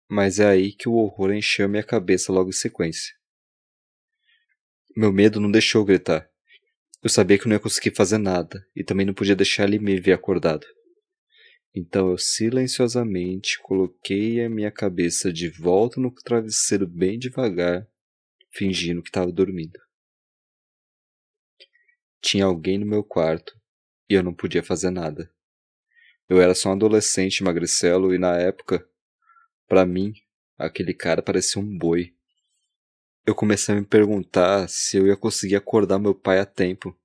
Mas 0.09 0.39
é 0.39 0.47
aí 0.47 0.73
que 0.73 0.89
o 0.89 0.93
horror 0.93 1.31
encheu 1.31 1.69
minha 1.69 1.83
cabeça 1.83 2.33
logo 2.33 2.49
em 2.49 2.53
sequência. 2.53 3.13
Meu 4.97 5.13
medo 5.13 5.39
não 5.39 5.51
deixou 5.51 5.85
gritar. 5.85 6.27
Eu 7.03 7.09
sabia 7.09 7.37
que 7.37 7.43
eu 7.43 7.49
não 7.49 7.55
ia 7.55 7.59
conseguir 7.59 7.95
fazer 7.95 8.17
nada 8.17 8.67
e 8.75 8.83
também 8.83 9.05
não 9.05 9.13
podia 9.13 9.35
deixar 9.35 9.65
ele 9.65 9.77
me 9.77 9.99
ver 10.01 10.13
acordado. 10.13 10.65
Então 11.73 12.09
eu 12.09 12.17
silenciosamente 12.17 13.59
coloquei 13.61 14.43
a 14.43 14.49
minha 14.49 14.71
cabeça 14.71 15.31
de 15.31 15.49
volta 15.49 15.99
no 15.99 16.11
travesseiro 16.11 16.87
bem 16.87 17.17
devagar, 17.17 17.87
fingindo 18.51 19.01
que 19.01 19.09
estava 19.09 19.31
dormindo. 19.31 19.79
Tinha 22.21 22.45
alguém 22.45 22.77
no 22.77 22.85
meu 22.85 23.03
quarto 23.03 23.59
e 24.09 24.13
eu 24.13 24.23
não 24.23 24.33
podia 24.33 24.63
fazer 24.63 24.89
nada. 24.89 25.31
Eu 26.27 26.41
era 26.41 26.53
só 26.53 26.69
um 26.69 26.73
adolescente 26.73 27.43
magricelo 27.43 28.13
e 28.13 28.17
na 28.17 28.37
época, 28.37 28.87
para 29.67 29.85
mim, 29.85 30.13
aquele 30.57 30.93
cara 30.93 31.21
parecia 31.21 31.61
um 31.61 31.77
boi 31.77 32.13
eu 33.29 33.35
comecei 33.35 33.75
a 33.75 33.79
me 33.79 33.85
perguntar 33.85 34.67
se 34.67 34.97
eu 34.97 35.05
ia 35.05 35.15
conseguir 35.15 35.55
acordar 35.55 35.99
meu 35.99 36.15
pai 36.15 36.39
a 36.39 36.45
tempo. 36.47 36.97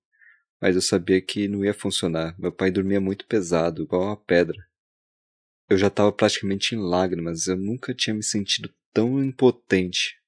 Mas 0.64 0.76
eu 0.76 0.80
sabia 0.80 1.20
que 1.20 1.46
não 1.46 1.62
ia 1.62 1.74
funcionar. 1.74 2.34
Meu 2.40 2.50
pai 2.50 2.70
dormia 2.70 2.98
muito 2.98 3.26
pesado, 3.26 3.82
igual 3.82 4.04
uma 4.04 4.16
pedra. 4.16 4.66
Eu 5.68 5.76
já 5.76 5.88
estava 5.88 6.10
praticamente 6.10 6.74
em 6.74 6.78
lágrimas, 6.78 7.48
eu 7.48 7.54
nunca 7.54 7.92
tinha 7.92 8.14
me 8.14 8.22
sentido 8.22 8.74
tão 8.90 9.22
impotente. 9.22 10.18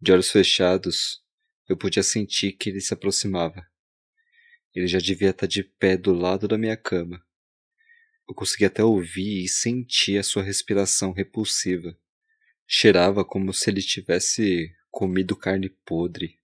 De 0.00 0.12
olhos 0.12 0.30
fechados, 0.30 1.22
eu 1.68 1.76
podia 1.76 2.02
sentir 2.02 2.52
que 2.52 2.70
ele 2.70 2.80
se 2.80 2.94
aproximava. 2.94 3.66
Ele 4.74 4.86
já 4.86 4.98
devia 4.98 5.28
estar 5.28 5.46
de 5.46 5.62
pé 5.62 5.94
do 5.94 6.14
lado 6.14 6.48
da 6.48 6.56
minha 6.56 6.74
cama. 6.74 7.22
Eu 8.26 8.34
conseguia 8.34 8.68
até 8.68 8.82
ouvir 8.82 9.44
e 9.44 9.48
sentir 9.48 10.16
a 10.16 10.22
sua 10.22 10.42
respiração 10.42 11.12
repulsiva. 11.12 11.94
Cheirava 12.66 13.26
como 13.26 13.52
se 13.52 13.68
ele 13.68 13.82
tivesse 13.82 14.74
comido 14.90 15.36
carne 15.36 15.68
podre. 15.68 16.35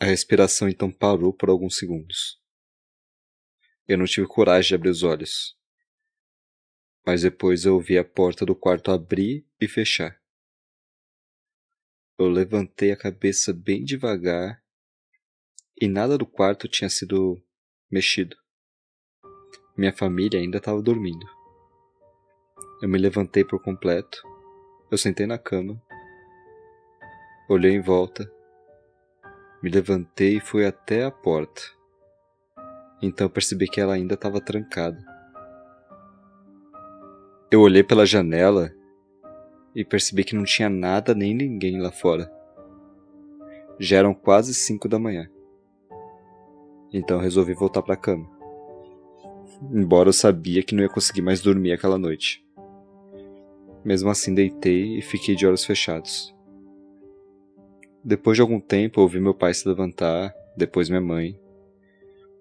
A 0.00 0.06
respiração 0.06 0.68
então 0.68 0.90
parou 0.90 1.32
por 1.32 1.48
alguns 1.48 1.76
segundos. 1.76 2.40
Eu 3.86 3.98
não 3.98 4.06
tive 4.06 4.26
coragem 4.26 4.68
de 4.68 4.74
abrir 4.74 4.90
os 4.90 5.02
olhos. 5.02 5.56
Mas 7.06 7.22
depois 7.22 7.64
eu 7.64 7.74
ouvi 7.74 7.98
a 7.98 8.04
porta 8.04 8.44
do 8.46 8.56
quarto 8.56 8.90
abrir 8.90 9.46
e 9.60 9.68
fechar. 9.68 10.20
Eu 12.18 12.28
levantei 12.28 12.92
a 12.92 12.96
cabeça 12.96 13.52
bem 13.52 13.84
devagar 13.84 14.62
e 15.80 15.86
nada 15.86 16.16
do 16.16 16.26
quarto 16.26 16.68
tinha 16.68 16.88
sido 16.88 17.42
mexido. 17.90 18.36
Minha 19.76 19.92
família 19.92 20.40
ainda 20.40 20.58
estava 20.58 20.80
dormindo. 20.80 21.26
Eu 22.80 22.88
me 22.88 22.98
levantei 22.98 23.44
por 23.44 23.62
completo. 23.62 24.22
Eu 24.90 24.96
sentei 24.96 25.26
na 25.26 25.38
cama. 25.38 25.80
Olhei 27.48 27.72
em 27.72 27.80
volta. 27.80 28.30
Me 29.64 29.70
levantei 29.70 30.36
e 30.36 30.40
fui 30.40 30.66
até 30.66 31.06
a 31.06 31.10
porta. 31.10 31.62
Então 33.00 33.30
percebi 33.30 33.66
que 33.66 33.80
ela 33.80 33.94
ainda 33.94 34.12
estava 34.12 34.38
trancada. 34.38 35.02
Eu 37.50 37.62
olhei 37.62 37.82
pela 37.82 38.04
janela 38.04 38.70
e 39.74 39.82
percebi 39.82 40.22
que 40.22 40.36
não 40.36 40.44
tinha 40.44 40.68
nada 40.68 41.14
nem 41.14 41.34
ninguém 41.34 41.80
lá 41.80 41.90
fora. 41.90 42.30
Já 43.80 43.96
eram 43.96 44.12
quase 44.12 44.52
cinco 44.52 44.86
da 44.86 44.98
manhã. 44.98 45.30
Então 46.92 47.18
resolvi 47.18 47.54
voltar 47.54 47.80
para 47.80 47.94
a 47.94 47.96
cama. 47.96 48.28
Embora 49.72 50.10
eu 50.10 50.12
sabia 50.12 50.62
que 50.62 50.74
não 50.74 50.82
ia 50.82 50.90
conseguir 50.90 51.22
mais 51.22 51.40
dormir 51.40 51.72
aquela 51.72 51.96
noite. 51.96 52.46
Mesmo 53.82 54.10
assim, 54.10 54.34
deitei 54.34 54.98
e 54.98 55.00
fiquei 55.00 55.34
de 55.34 55.46
olhos 55.46 55.64
fechados. 55.64 56.34
Depois 58.04 58.36
de 58.36 58.42
algum 58.42 58.60
tempo, 58.60 59.00
ouvi 59.00 59.18
meu 59.18 59.32
pai 59.32 59.54
se 59.54 59.66
levantar, 59.66 60.34
depois 60.54 60.90
minha 60.90 61.00
mãe, 61.00 61.40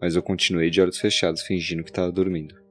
mas 0.01 0.13
eu 0.13 0.21
continuei 0.21 0.69
de 0.69 0.81
olhos 0.81 0.99
fechados, 0.99 1.41
fingindo 1.41 1.85
que 1.85 1.89
estava 1.89 2.11
dormindo. 2.11 2.61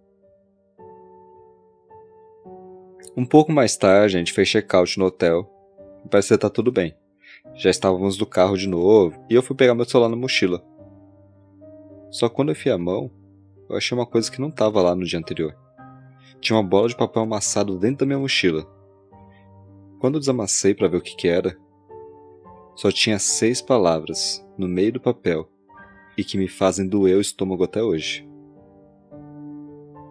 Um 3.16 3.24
pouco 3.24 3.50
mais 3.50 3.78
tarde, 3.78 4.16
a 4.16 4.18
gente 4.18 4.34
fez 4.34 4.46
check-out 4.46 4.98
no 4.98 5.06
hotel 5.06 5.50
e 6.04 6.08
parecia 6.10 6.34
estar 6.34 6.50
tudo 6.50 6.70
bem. 6.70 6.94
Já 7.54 7.70
estávamos 7.70 8.18
no 8.18 8.26
carro 8.26 8.58
de 8.58 8.68
novo 8.68 9.18
e 9.30 9.34
eu 9.34 9.42
fui 9.42 9.56
pegar 9.56 9.74
meu 9.74 9.86
celular 9.86 10.10
na 10.10 10.16
mochila. 10.16 10.62
Só 12.10 12.28
quando 12.28 12.50
eu 12.50 12.54
fui 12.54 12.70
a 12.70 12.76
mão, 12.76 13.10
eu 13.70 13.76
achei 13.76 13.96
uma 13.96 14.04
coisa 14.04 14.30
que 14.30 14.40
não 14.40 14.48
estava 14.50 14.82
lá 14.82 14.94
no 14.94 15.06
dia 15.06 15.18
anterior. 15.18 15.56
Tinha 16.42 16.58
uma 16.58 16.68
bola 16.68 16.88
de 16.88 16.96
papel 16.96 17.22
amassado 17.22 17.78
dentro 17.78 18.00
da 18.00 18.06
minha 18.06 18.18
mochila. 18.18 18.66
Quando 19.98 20.18
desamassei 20.18 20.74
para 20.74 20.88
ver 20.88 20.98
o 20.98 21.00
que, 21.00 21.16
que 21.16 21.28
era, 21.28 21.56
só 22.74 22.90
tinha 22.90 23.18
seis 23.18 23.60
palavras 23.60 24.44
no 24.56 24.68
meio 24.68 24.94
do 24.94 25.00
papel 25.00 25.48
e 26.16 26.24
que 26.24 26.38
me 26.38 26.48
fazem 26.48 26.86
doer 26.86 27.16
o 27.16 27.20
estômago 27.20 27.64
até 27.64 27.82
hoje. 27.82 28.28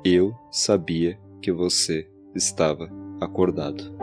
Eu 0.03 0.33
sabia 0.51 1.19
que 1.41 1.51
você 1.51 2.09
estava 2.35 2.89
acordado. 3.19 3.95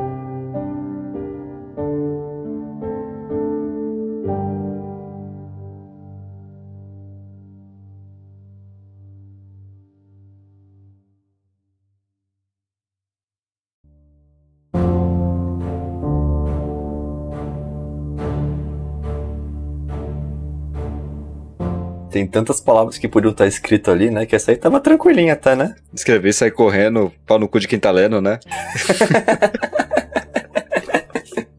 Tem 22.10 22.26
tantas 22.26 22.60
palavras 22.60 22.96
que 22.96 23.06
podiam 23.06 23.30
estar 23.32 23.46
escrito 23.46 23.90
ali, 23.90 24.10
né? 24.10 24.24
Que 24.24 24.34
essa 24.34 24.50
aí 24.50 24.56
tava 24.56 24.80
tranquilinha 24.80 25.34
até, 25.34 25.54
né? 25.54 25.74
Escrever 25.92 26.30
e 26.30 26.32
sair 26.32 26.50
correndo, 26.50 27.12
pau 27.26 27.38
no 27.38 27.46
cu 27.48 27.60
de 27.60 27.68
quem 27.68 27.78
tá 27.78 27.90
lendo, 27.90 28.20
né? 28.20 28.38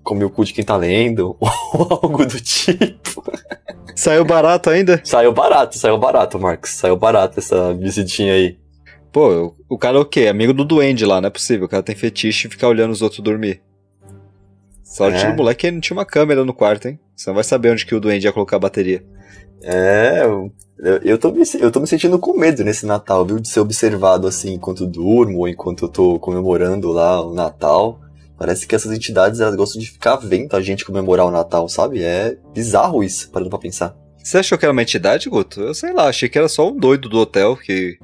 Comer 0.03 0.25
o 0.25 0.29
cu 0.29 0.43
de 0.43 0.53
quem 0.53 0.63
tá 0.65 0.75
lendo, 0.75 1.37
ou 1.39 1.87
algo 2.01 2.25
do 2.25 2.39
tipo. 2.39 3.23
Saiu 3.95 4.25
barato 4.25 4.69
ainda? 4.69 4.99
Saiu 5.03 5.31
barato, 5.31 5.77
saiu 5.77 5.97
barato, 5.97 6.39
Marcos. 6.39 6.71
Saiu 6.71 6.95
barato 6.97 7.39
essa 7.39 7.73
visitinha 7.75 8.33
aí. 8.33 8.57
Pô, 9.11 9.55
o 9.67 9.77
cara 9.77 9.97
é 9.97 9.99
o 9.99 10.05
quê? 10.05 10.27
Amigo 10.27 10.53
do 10.53 10.63
duende 10.65 11.05
lá, 11.05 11.19
não 11.21 11.27
é 11.27 11.31
possível. 11.31 11.65
O 11.65 11.69
cara 11.69 11.83
tem 11.83 11.95
fetiche 11.95 12.47
e 12.47 12.51
ficar 12.51 12.67
olhando 12.67 12.91
os 12.91 13.01
outros 13.01 13.19
dormir. 13.21 13.61
Sorte 14.83 15.23
É. 15.23 15.29
do 15.31 15.37
moleque 15.37 15.67
que 15.67 15.71
não 15.71 15.79
tinha 15.79 15.97
uma 15.97 16.05
câmera 16.05 16.43
no 16.43 16.53
quarto, 16.53 16.87
hein? 16.87 16.99
Você 17.15 17.29
não 17.29 17.35
vai 17.35 17.43
saber 17.43 17.71
onde 17.71 17.85
que 17.85 17.93
o 17.93 17.99
duende 17.99 18.25
ia 18.25 18.31
colocar 18.33 18.55
a 18.55 18.59
bateria. 18.59 19.03
É, 19.63 20.23
eu, 20.23 20.51
eu, 21.03 21.17
tô 21.17 21.31
me, 21.31 21.43
eu 21.59 21.71
tô 21.71 21.79
me 21.79 21.87
sentindo 21.87 22.17
com 22.17 22.37
medo 22.37 22.63
nesse 22.63 22.85
Natal, 22.85 23.25
viu? 23.25 23.39
De 23.39 23.47
ser 23.47 23.59
observado 23.59 24.27
assim 24.27 24.53
enquanto 24.53 24.85
durmo 24.85 25.39
ou 25.39 25.47
enquanto 25.47 25.85
eu 25.85 25.89
tô 25.89 26.19
comemorando 26.19 26.91
lá 26.91 27.21
o 27.21 27.33
Natal. 27.33 27.99
Parece 28.37 28.65
que 28.65 28.73
essas 28.73 28.93
entidades 28.93 29.41
elas 29.41 29.55
gostam 29.55 29.81
de 29.81 29.91
ficar 29.91 30.15
vendo 30.15 30.55
a 30.55 30.61
gente 30.61 30.85
comemorar 30.85 31.25
o 31.25 31.31
Natal, 31.31 31.67
sabe? 31.67 32.01
É 32.01 32.37
bizarro 32.53 33.03
isso, 33.03 33.29
parando 33.31 33.49
pra 33.49 33.59
pensar. 33.59 33.95
Você 34.23 34.37
achou 34.37 34.57
que 34.57 34.65
era 34.65 34.71
uma 34.71 34.81
entidade, 34.81 35.29
Guto? 35.29 35.59
Eu 35.59 35.73
sei 35.73 35.91
lá, 35.91 36.07
achei 36.07 36.29
que 36.29 36.37
era 36.37 36.47
só 36.47 36.69
um 36.69 36.77
doido 36.77 37.09
do 37.09 37.17
hotel 37.17 37.57
que 37.57 37.97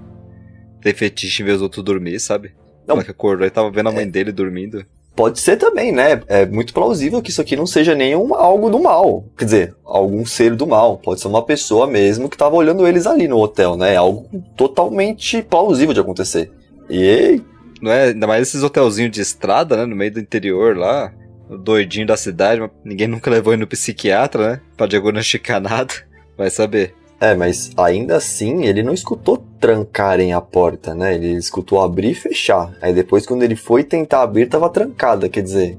tem 0.82 0.94
fetiche 0.94 1.41
em 1.41 1.46
ver 1.46 1.54
os 1.54 1.62
outros 1.62 1.84
dormir, 1.84 2.20
sabe? 2.20 2.54
Não. 2.86 2.98
Não. 2.98 3.04
que 3.04 3.12
acordou 3.12 3.48
e 3.48 3.50
tava 3.50 3.72
vendo 3.72 3.89
a 3.89 3.91
mãe 3.91 4.08
dele 4.10 4.32
dormindo. 4.32 4.86
Pode 5.15 5.39
ser 5.39 5.56
também, 5.56 5.93
né? 5.93 6.21
É 6.28 6.45
muito 6.45 6.73
plausível 6.73 7.21
que 7.21 7.30
isso 7.30 7.39
aqui 7.39 7.56
não 7.56 7.65
seja 7.65 7.95
nenhum 7.95 8.36
algo 8.36 8.69
do 8.69 8.80
mal. 8.80 9.23
Quer 9.38 9.45
dizer, 9.45 9.75
algum 9.86 10.25
ser 10.25 10.54
do 10.56 10.67
mal. 10.67 10.97
Pode 10.97 11.21
ser 11.21 11.30
uma 11.30 11.41
pessoa 11.41 11.88
mesmo 11.88 12.30
que 12.30 12.38
tava 12.38 12.56
olhando 12.56 12.86
eles 12.86 13.08
ali 13.08 13.28
no 13.28 13.39
hotel, 13.39 13.78
né? 13.78 13.93
É 13.93 13.97
algo 13.97 14.28
totalmente 14.58 15.41
plausível 15.41 15.93
de 15.93 16.01
acontecer. 16.01 16.51
E 16.89 17.41
Não 17.82 17.91
é? 17.91 18.10
Ainda 18.10 18.28
mais 18.28 18.47
esses 18.47 18.62
hotelzinhos 18.62 19.12
de 19.12 19.21
estrada, 19.21 19.78
né? 19.78 19.86
No 19.86 19.95
meio 19.95 20.12
do 20.12 20.19
interior 20.19 20.75
lá. 20.78 21.13
O 21.49 21.58
doidinho 21.58 22.08
da 22.08 22.17
cidade, 22.17 22.62
ninguém 22.84 23.08
nunca 23.08 23.30
levou 23.30 23.54
ele 23.54 23.62
no 23.62 23.67
psiquiatra, 23.67 24.51
né? 24.51 24.62
Pra 24.75 24.88
diagnosticar 24.88 25.62
nada. 25.62 25.93
Vai 26.38 26.49
saber. 26.49 26.93
É, 27.19 27.34
mas 27.34 27.71
ainda 27.78 28.17
assim 28.17 28.65
ele 28.65 28.84
não 28.84 28.93
escutou 28.93 29.43
trancarem 29.60 30.34
a 30.34 30.41
porta, 30.41 30.93
né? 30.93 31.15
Ele 31.15 31.32
escutou 31.34 31.82
abrir 31.82 32.12
e 32.12 32.15
fechar. 32.15 32.75
Aí 32.82 32.93
depois, 32.93 33.25
quando 33.25 33.43
ele 33.43 33.56
foi 33.56 33.84
tentar 33.84 34.21
abrir, 34.21 34.47
tava 34.47 34.69
trancada. 34.69 35.30
Quer 35.30 35.41
dizer, 35.41 35.78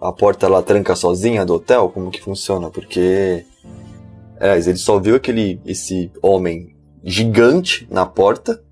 a 0.00 0.10
porta 0.10 0.46
ela 0.46 0.62
tranca 0.62 0.96
sozinha 0.96 1.44
do 1.44 1.54
hotel? 1.54 1.90
Como 1.90 2.10
que 2.10 2.22
funciona? 2.22 2.70
Porque. 2.70 3.44
É, 4.40 4.56
ele 4.56 4.76
só 4.76 4.98
viu 4.98 5.16
aquele 5.16 5.60
esse 5.66 6.10
homem 6.22 6.74
gigante 7.04 7.86
na 7.90 8.06
porta. 8.06 8.62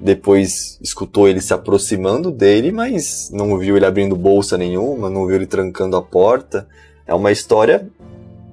Depois 0.00 0.78
escutou 0.80 1.28
ele 1.28 1.40
se 1.40 1.52
aproximando 1.54 2.30
dele, 2.30 2.72
mas 2.72 3.30
não 3.32 3.56
viu 3.58 3.76
ele 3.76 3.86
abrindo 3.86 4.16
bolsa 4.16 4.58
nenhuma, 4.58 5.08
não 5.08 5.26
viu 5.26 5.36
ele 5.36 5.46
trancando 5.46 5.96
a 5.96 6.02
porta. 6.02 6.66
É 7.06 7.14
uma 7.14 7.30
história 7.30 7.88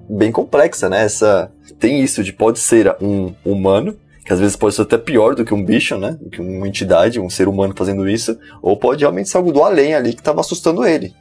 bem 0.09 0.31
complexa, 0.31 0.89
né? 0.89 1.03
Essa 1.03 1.51
tem 1.79 2.01
isso 2.01 2.23
de 2.23 2.33
pode 2.33 2.59
ser 2.59 2.95
um 3.01 3.33
humano, 3.43 3.97
que 4.25 4.33
às 4.33 4.39
vezes 4.39 4.55
pode 4.55 4.75
ser 4.75 4.83
até 4.83 4.97
pior 4.97 5.33
do 5.33 5.43
que 5.43 5.53
um 5.53 5.63
bicho, 5.63 5.97
né? 5.97 6.17
Do 6.19 6.29
que 6.29 6.41
uma 6.41 6.67
entidade, 6.67 7.19
um 7.19 7.29
ser 7.29 7.47
humano 7.47 7.73
fazendo 7.75 8.07
isso, 8.07 8.37
ou 8.61 8.77
pode 8.77 9.01
realmente 9.01 9.29
ser 9.29 9.37
algo 9.37 9.51
do 9.51 9.63
além 9.63 9.95
ali 9.95 10.13
que 10.13 10.21
tava 10.21 10.41
assustando 10.41 10.85
ele. 10.85 11.13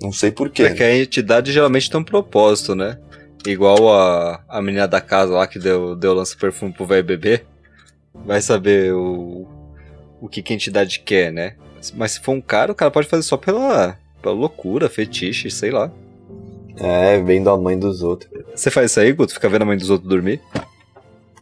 Não 0.00 0.12
sei 0.12 0.30
porquê. 0.30 0.62
É 0.62 0.72
que 0.72 0.82
a 0.82 0.96
entidade 0.96 1.52
geralmente 1.52 1.90
tem 1.90 2.00
um 2.00 2.04
propósito, 2.04 2.74
né? 2.74 2.98
Igual 3.46 3.92
a, 3.92 4.42
a 4.48 4.62
menina 4.62 4.88
da 4.88 5.00
casa 5.00 5.32
lá 5.32 5.46
que 5.46 5.58
deu, 5.58 5.94
deu 5.94 6.14
lança 6.14 6.36
perfume 6.36 6.72
pro 6.72 6.86
velho 6.86 7.04
bebê. 7.04 7.42
Vai 8.14 8.40
saber 8.40 8.92
o, 8.94 9.46
o 10.20 10.28
que, 10.28 10.42
que 10.42 10.52
a 10.52 10.56
entidade 10.56 11.00
quer, 11.00 11.32
né? 11.32 11.56
Mas 11.94 12.12
se 12.12 12.20
for 12.20 12.32
um 12.32 12.40
cara, 12.40 12.72
o 12.72 12.74
cara 12.74 12.90
pode 12.90 13.08
fazer 13.08 13.22
só 13.22 13.36
pela, 13.36 13.98
pela 14.22 14.34
loucura, 14.34 14.88
fetiche, 14.88 15.50
sei 15.50 15.70
lá. 15.70 15.90
É, 16.76 17.20
vendo 17.20 17.50
a 17.50 17.58
mãe 17.58 17.78
dos 17.78 18.02
outros. 18.02 18.30
Você 18.54 18.70
faz 18.70 18.90
isso 18.90 19.00
aí, 19.00 19.12
Guto? 19.12 19.34
Fica 19.34 19.48
vendo 19.48 19.62
a 19.62 19.66
mãe 19.66 19.76
dos 19.76 19.90
outros 19.90 20.08
dormir? 20.08 20.40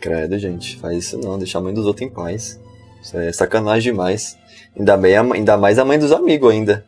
Credo, 0.00 0.38
gente, 0.38 0.76
faz 0.78 0.96
isso 0.98 1.18
não, 1.18 1.38
deixar 1.38 1.58
a 1.58 1.62
mãe 1.62 1.74
dos 1.74 1.86
outros 1.86 2.06
em 2.06 2.10
paz. 2.10 2.60
Isso 3.02 3.16
é 3.16 3.32
sacanagem 3.32 3.92
demais. 3.92 4.36
Ainda, 4.76 4.96
bem 4.96 5.16
a, 5.16 5.22
ainda 5.22 5.56
mais 5.56 5.78
a 5.78 5.84
mãe 5.84 5.98
dos 5.98 6.12
amigos 6.12 6.50
ainda. 6.50 6.84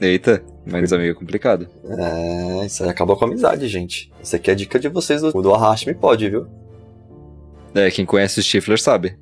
Eita, 0.00 0.42
mãe 0.66 0.82
dos 0.82 0.92
amigos 0.92 1.16
é 1.16 1.18
complicado. 1.18 1.68
É, 1.88 2.66
isso 2.66 2.82
aí 2.82 2.90
acaba 2.90 3.16
com 3.16 3.24
a 3.24 3.28
amizade, 3.28 3.66
gente. 3.68 4.12
Isso 4.22 4.36
aqui 4.36 4.50
é 4.50 4.54
dica 4.54 4.78
de 4.78 4.88
vocês 4.88 5.22
do, 5.22 5.30
do 5.30 5.54
Arraste 5.54 5.86
Me 5.86 5.94
Pode, 5.94 6.28
viu? 6.28 6.46
É, 7.74 7.90
quem 7.90 8.04
conhece 8.04 8.38
o 8.38 8.42
Stifler 8.42 8.80
sabe. 8.80 9.16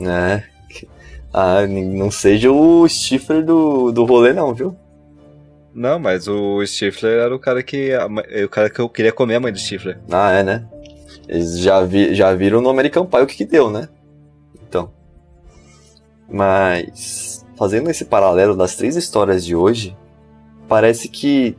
É. 0.00 0.42
Ah, 1.32 1.66
não 1.66 2.10
seja 2.10 2.50
o 2.50 2.88
Stifler 2.88 3.44
do, 3.44 3.90
do 3.90 4.04
rolê, 4.04 4.32
não, 4.32 4.54
viu? 4.54 4.76
Não, 5.74 5.98
mas 5.98 6.28
o 6.28 6.64
Stifler 6.64 7.18
era 7.18 7.34
o 7.34 7.38
cara 7.38 7.62
que. 7.62 7.90
mãe- 8.08 8.44
o 8.44 8.48
cara 8.48 8.70
que 8.70 8.78
eu 8.78 8.88
queria 8.88 9.12
comer 9.12 9.34
a 9.34 9.40
mãe 9.40 9.52
do 9.52 9.58
Stifler. 9.58 9.98
Ah, 10.10 10.30
é, 10.30 10.42
né? 10.44 10.64
Eles 11.28 11.58
já, 11.58 11.80
vi, 11.82 12.14
já 12.14 12.32
viram 12.32 12.60
no 12.60 12.68
American 12.68 13.06
Pie 13.06 13.22
o 13.22 13.26
que, 13.26 13.36
que 13.36 13.44
deu, 13.44 13.70
né? 13.70 13.88
Então. 14.68 14.92
Mas, 16.30 17.44
fazendo 17.56 17.90
esse 17.90 18.04
paralelo 18.04 18.54
das 18.54 18.76
três 18.76 18.94
histórias 18.94 19.44
de 19.44 19.56
hoje, 19.56 19.96
parece 20.68 21.08
que 21.08 21.56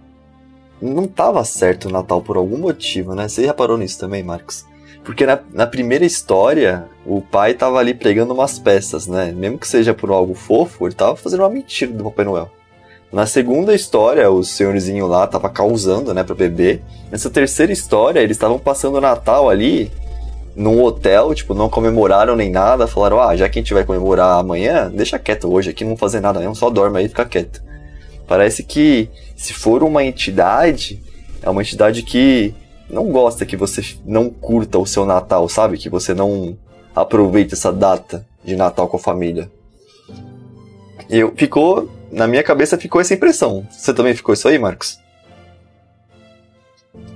não 0.81 1.07
tava 1.07 1.43
certo 1.43 1.89
o 1.89 1.91
Natal 1.91 2.21
por 2.21 2.37
algum 2.37 2.57
motivo, 2.57 3.15
né? 3.15 3.27
Você 3.27 3.45
reparou 3.45 3.77
nisso 3.77 3.99
também, 3.99 4.23
Marcos? 4.23 4.65
Porque 5.03 5.25
na, 5.25 5.39
na 5.51 5.67
primeira 5.67 6.05
história, 6.05 6.87
o 7.05 7.21
pai 7.21 7.53
tava 7.53 7.77
ali 7.77 7.93
pregando 7.93 8.33
umas 8.33 8.57
peças, 8.57 9.07
né? 9.07 9.31
Mesmo 9.31 9.59
que 9.59 9.67
seja 9.67 9.93
por 9.93 10.09
algo 10.09 10.33
fofo, 10.33 10.87
ele 10.87 10.95
tava 10.95 11.15
fazendo 11.15 11.41
uma 11.41 11.49
mentira 11.49 11.91
do 11.91 12.03
Papai 12.03 12.25
Noel. 12.25 12.49
Na 13.15 13.25
segunda 13.25 13.73
história, 13.73 14.29
o 14.29 14.43
senhorzinho 14.43 15.07
lá 15.07 15.25
tava 15.25 15.49
causando, 15.49 16.13
né, 16.13 16.21
pra 16.21 16.35
beber. 16.35 16.81
Nessa 17.09 17.29
terceira 17.29 17.71
história, 17.71 18.19
eles 18.19 18.35
estavam 18.35 18.59
passando 18.59 18.97
o 18.97 18.99
Natal 19.01 19.49
ali 19.49 19.89
num 20.53 20.83
hotel, 20.83 21.33
tipo, 21.33 21.53
não 21.53 21.69
comemoraram 21.69 22.35
nem 22.35 22.51
nada. 22.51 22.87
Falaram, 22.87 23.21
ah, 23.21 23.33
já 23.33 23.47
que 23.47 23.57
a 23.57 23.61
gente 23.61 23.73
vai 23.73 23.85
comemorar 23.85 24.37
amanhã, 24.37 24.91
deixa 24.93 25.17
quieto 25.17 25.49
hoje 25.49 25.69
aqui, 25.69 25.85
não 25.85 25.91
vou 25.91 25.97
fazer 25.97 26.19
nada 26.19 26.41
mesmo, 26.41 26.57
só 26.57 26.69
dorme 26.69 26.99
aí 26.99 27.05
e 27.05 27.07
fica 27.07 27.23
quieto. 27.23 27.63
Parece 28.27 28.63
que 28.63 29.09
se 29.33 29.53
for 29.53 29.81
uma 29.81 30.03
entidade, 30.03 31.01
é 31.41 31.49
uma 31.49 31.61
entidade 31.61 32.03
que 32.03 32.53
não 32.89 33.05
gosta 33.13 33.45
que 33.45 33.55
você 33.55 33.81
não 34.05 34.29
curta 34.29 34.77
o 34.77 34.85
seu 34.85 35.05
Natal, 35.05 35.47
sabe? 35.47 35.77
Que 35.77 35.89
você 35.89 36.13
não 36.13 36.57
aproveite 36.93 37.53
essa 37.53 37.71
data 37.71 38.27
de 38.43 38.57
Natal 38.57 38.89
com 38.89 38.97
a 38.97 38.99
família. 38.99 39.49
Eu 41.09 41.31
ficou 41.33 41.87
na 42.15 42.27
minha 42.27 42.41
cabeça 42.41 42.77
ficou 42.77 43.01
essa 43.01 43.13
impressão. 43.13 43.67
Você 43.69 43.93
também 43.93 44.15
ficou 44.15 44.33
isso 44.33 44.47
aí, 44.47 44.57
Marcos? 44.57 44.97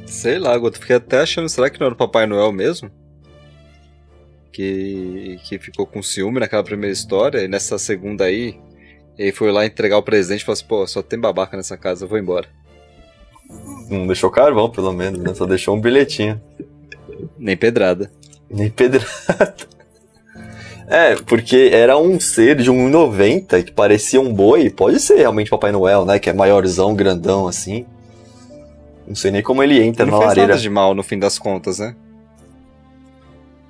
Sei 0.05 0.37
lá, 0.37 0.57
Guto, 0.57 0.77
fiquei 0.77 0.97
até 0.97 1.21
achando, 1.21 1.47
será 1.47 1.69
que 1.69 1.79
não 1.79 1.85
era 1.87 1.93
o 1.93 1.97
Papai 1.97 2.27
Noel 2.27 2.51
mesmo? 2.51 2.91
Que, 4.51 5.39
que 5.45 5.57
ficou 5.57 5.85
com 5.87 6.03
ciúme 6.03 6.41
naquela 6.41 6.63
primeira 6.63 6.91
história, 6.91 7.39
e 7.39 7.47
nessa 7.47 7.77
segunda 7.77 8.25
aí, 8.25 8.59
ele 9.17 9.31
foi 9.31 9.51
lá 9.53 9.65
entregar 9.65 9.97
o 9.97 10.03
presente 10.03 10.41
e 10.41 10.43
falou 10.43 10.53
assim, 10.53 10.65
pô, 10.65 10.85
só 10.85 11.01
tem 11.01 11.17
babaca 11.17 11.55
nessa 11.55 11.77
casa, 11.77 12.03
eu 12.03 12.09
vou 12.09 12.17
embora. 12.17 12.49
Não 13.89 14.05
deixou 14.05 14.29
carvão, 14.29 14.69
pelo 14.69 14.91
menos, 14.91 15.19
né? 15.21 15.33
Só 15.33 15.45
deixou 15.45 15.77
um 15.77 15.81
bilhetinho. 15.81 16.41
Nem 17.37 17.55
pedrada. 17.55 18.11
Nem 18.49 18.69
pedrada. 18.69 19.07
É, 20.89 21.15
porque 21.15 21.69
era 21.71 21.95
um 21.97 22.19
ser 22.19 22.55
de 22.55 22.71
1,90 22.71 23.63
que 23.63 23.71
parecia 23.71 24.19
um 24.19 24.33
boi. 24.33 24.71
Pode 24.71 24.99
ser 24.99 25.17
realmente 25.17 25.49
Papai 25.51 25.71
Noel, 25.71 26.03
né? 26.03 26.17
Que 26.17 26.31
é 26.31 26.33
maiorzão, 26.33 26.95
grandão 26.95 27.47
assim. 27.47 27.85
Não 29.07 29.15
sei 29.15 29.29
nem 29.29 29.43
como 29.43 29.61
ele 29.61 29.79
entra 29.81 30.03
não 30.05 30.13
na 30.13 30.17
fez 30.17 30.27
lareira. 30.29 30.47
nada 30.49 30.59
de 30.61 30.69
mal 30.69 30.95
no 30.95 31.03
fim 31.03 31.19
das 31.19 31.37
contas, 31.37 31.77
né? 31.77 31.95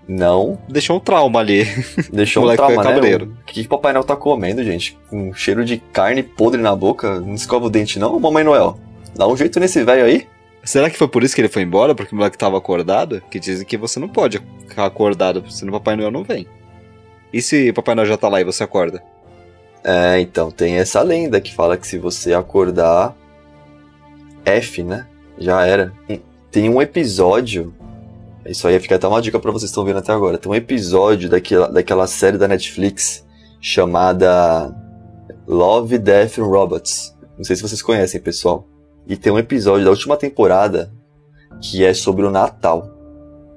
Não, 0.08 0.58
Deixou 0.68 0.98
um 0.98 1.00
trauma 1.00 1.40
ali. 1.40 1.66
deixou 2.12 2.44
um 2.50 2.56
trauma, 2.56 2.84
né? 2.84 2.94
cabreiro. 2.94 3.36
O 3.42 3.46
que, 3.46 3.62
que 3.62 3.68
Papai 3.68 3.94
Noel 3.94 4.04
tá 4.04 4.16
comendo, 4.16 4.64
gente? 4.64 4.98
Com 5.10 5.32
cheiro 5.34 5.64
de 5.64 5.78
carne 5.78 6.24
podre 6.24 6.62
na 6.62 6.76
boca. 6.76 7.20
Não 7.20 7.36
escova 7.36 7.68
o 7.68 7.70
dente, 7.70 8.00
não, 8.00 8.20
Mamãe 8.20 8.44
Noel? 8.44 8.80
Dá 9.16 9.28
um 9.28 9.38
jeito 9.38 9.60
nesse 9.60 9.84
velho 9.84 10.06
aí. 10.06 10.26
Será 10.64 10.90
que 10.90 10.98
foi 10.98 11.08
por 11.08 11.24
isso 11.24 11.36
que 11.36 11.42
ele 11.42 11.48
foi 11.50 11.62
embora? 11.62 11.94
Porque 11.94 12.14
o 12.14 12.18
moleque 12.18 12.38
tava 12.38 12.58
acordado? 12.58 13.22
Que 13.30 13.40
dizem 13.40 13.66
que 13.66 13.78
você 13.78 14.00
não 14.00 14.08
pode 14.10 14.42
ficar 14.68 14.86
acordado, 14.86 15.44
senão 15.50 15.70
o 15.74 15.80
Papai 15.80 15.96
Noel 15.96 16.12
não 16.12 16.24
vem. 16.24 16.48
E 17.32 17.42
se 17.42 17.72
Papai 17.74 17.96
Noel 17.96 18.08
já 18.08 18.18
tá 18.18 18.28
lá 18.28 18.42
e 18.42 18.44
você 18.44 18.64
acorda? 18.64 19.04
É, 19.84 20.20
então, 20.20 20.52
tem 20.52 20.76
essa 20.76 21.02
lenda 21.02 21.40
que 21.40 21.54
fala 21.54 21.78
que 21.78 21.88
se 21.88 21.98
você 21.98 22.34
acordar. 22.34 23.16
F, 24.46 24.84
né? 24.84 25.08
Já 25.38 25.66
era. 25.66 25.94
Tem 26.52 26.70
um 26.70 26.82
episódio. 26.82 27.74
Isso 28.46 28.68
aí 28.68 28.80
fica 28.80 28.96
até 28.96 29.08
uma 29.08 29.22
dica 29.22 29.40
pra 29.40 29.52
vocês 29.52 29.70
que 29.70 29.72
estão 29.72 29.86
vendo 29.86 30.00
até 30.00 30.12
agora. 30.12 30.38
Tem 30.38 30.52
um 30.52 30.56
episódio 30.56 31.30
daquela, 31.30 31.68
daquela 31.68 32.08
série 32.08 32.38
da 32.38 32.48
Netflix 32.48 33.26
chamada 33.62 34.74
Love, 35.48 35.98
Death 35.98 36.40
and 36.40 36.46
Robots. 36.46 37.16
Não 37.38 37.44
sei 37.44 37.56
se 37.56 37.62
vocês 37.62 37.82
conhecem, 37.82 38.20
pessoal. 38.20 38.68
E 39.08 39.16
tem 39.16 39.32
um 39.32 39.40
episódio 39.40 39.86
da 39.86 39.92
última 39.92 40.18
temporada 40.18 40.92
que 41.62 41.84
é 41.84 41.94
sobre 41.94 42.26
o 42.26 42.32
Natal. 42.32 42.99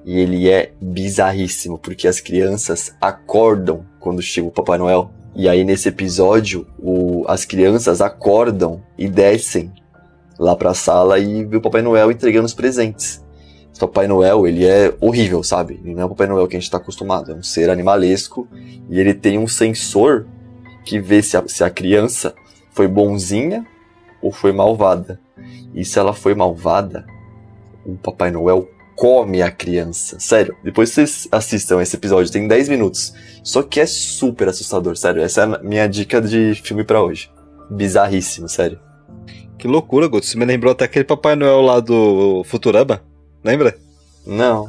E 0.04 0.18
ele 0.18 0.48
é 0.50 0.72
bizarríssimo, 0.80 1.78
porque 1.78 2.08
as 2.08 2.20
crianças 2.20 2.94
acordam 3.00 3.84
quando 4.00 4.20
chega 4.20 4.48
o 4.48 4.50
Papai 4.50 4.78
Noel. 4.78 5.10
E 5.34 5.48
aí 5.48 5.64
nesse 5.64 5.88
episódio, 5.88 6.66
o- 6.78 7.24
as 7.28 7.44
crianças 7.44 8.00
acordam 8.00 8.82
e 8.98 9.08
descem 9.08 9.72
lá 10.38 10.56
pra 10.56 10.74
sala 10.74 11.18
e 11.18 11.44
vê 11.44 11.56
o 11.56 11.60
Papai 11.60 11.82
Noel 11.82 12.10
entregando 12.10 12.46
os 12.46 12.54
presentes. 12.54 13.24
Esse 13.70 13.80
Papai 13.80 14.06
Noel, 14.06 14.46
ele 14.46 14.66
é 14.66 14.92
horrível, 15.00 15.42
sabe? 15.42 15.80
Ele 15.82 15.94
não 15.94 16.02
é 16.02 16.04
o 16.04 16.08
Papai 16.10 16.26
Noel 16.26 16.46
que 16.48 16.56
a 16.56 16.60
gente 16.60 16.70
tá 16.70 16.76
acostumado. 16.78 17.30
É 17.32 17.34
um 17.34 17.42
ser 17.42 17.70
animalesco 17.70 18.46
e 18.90 18.98
ele 19.00 19.14
tem 19.14 19.38
um 19.38 19.46
sensor 19.48 20.26
que 20.84 20.98
vê 21.00 21.22
se 21.22 21.36
a, 21.36 21.44
se 21.46 21.62
a 21.64 21.70
criança 21.70 22.34
foi 22.72 22.88
bonzinha 22.88 23.64
ou 24.20 24.32
foi 24.32 24.52
malvada. 24.52 25.18
E 25.72 25.84
se 25.84 25.98
ela 25.98 26.12
foi 26.12 26.34
malvada, 26.34 27.06
o 27.86 27.94
Papai 27.94 28.30
Noel 28.30 28.68
come 28.96 29.42
a 29.42 29.50
criança. 29.50 30.18
Sério, 30.18 30.56
depois 30.62 30.90
vocês 30.90 31.28
assistam 31.30 31.80
esse 31.80 31.96
episódio, 31.96 32.32
tem 32.32 32.46
10 32.46 32.68
minutos. 32.68 33.14
Só 33.42 33.62
que 33.62 33.80
é 33.80 33.86
super 33.86 34.48
assustador, 34.48 34.96
sério. 34.96 35.22
Essa 35.22 35.42
é 35.42 35.44
a 35.44 35.58
minha 35.62 35.86
dica 35.88 36.20
de 36.20 36.54
filme 36.54 36.84
para 36.84 37.02
hoje. 37.02 37.30
Bizarríssimo, 37.70 38.48
sério. 38.48 38.78
Que 39.58 39.68
loucura, 39.68 40.08
Guto. 40.08 40.26
Você 40.26 40.36
me 40.36 40.44
lembrou 40.44 40.72
até 40.72 40.84
aquele 40.84 41.04
Papai 41.04 41.36
Noel 41.36 41.60
lá 41.60 41.80
do 41.80 42.42
Futurama. 42.44 43.02
Lembra? 43.44 43.76
Não. 44.26 44.68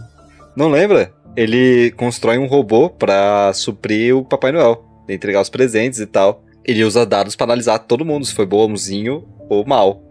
Não 0.56 0.70
lembra? 0.70 1.12
Ele 1.36 1.92
constrói 1.98 2.38
um 2.38 2.48
robô 2.48 2.90
pra 2.90 3.52
suprir 3.54 4.16
o 4.16 4.24
Papai 4.24 4.52
Noel. 4.52 4.84
Entregar 5.10 5.42
os 5.42 5.50
presentes 5.50 6.00
e 6.00 6.06
tal. 6.06 6.44
Ele 6.64 6.84
usa 6.84 7.06
dados 7.06 7.36
para 7.36 7.46
analisar 7.46 7.80
todo 7.80 8.06
mundo, 8.06 8.26
se 8.26 8.34
foi 8.34 8.46
bonzinho 8.46 9.28
ou 9.50 9.66
mal. 9.66 10.02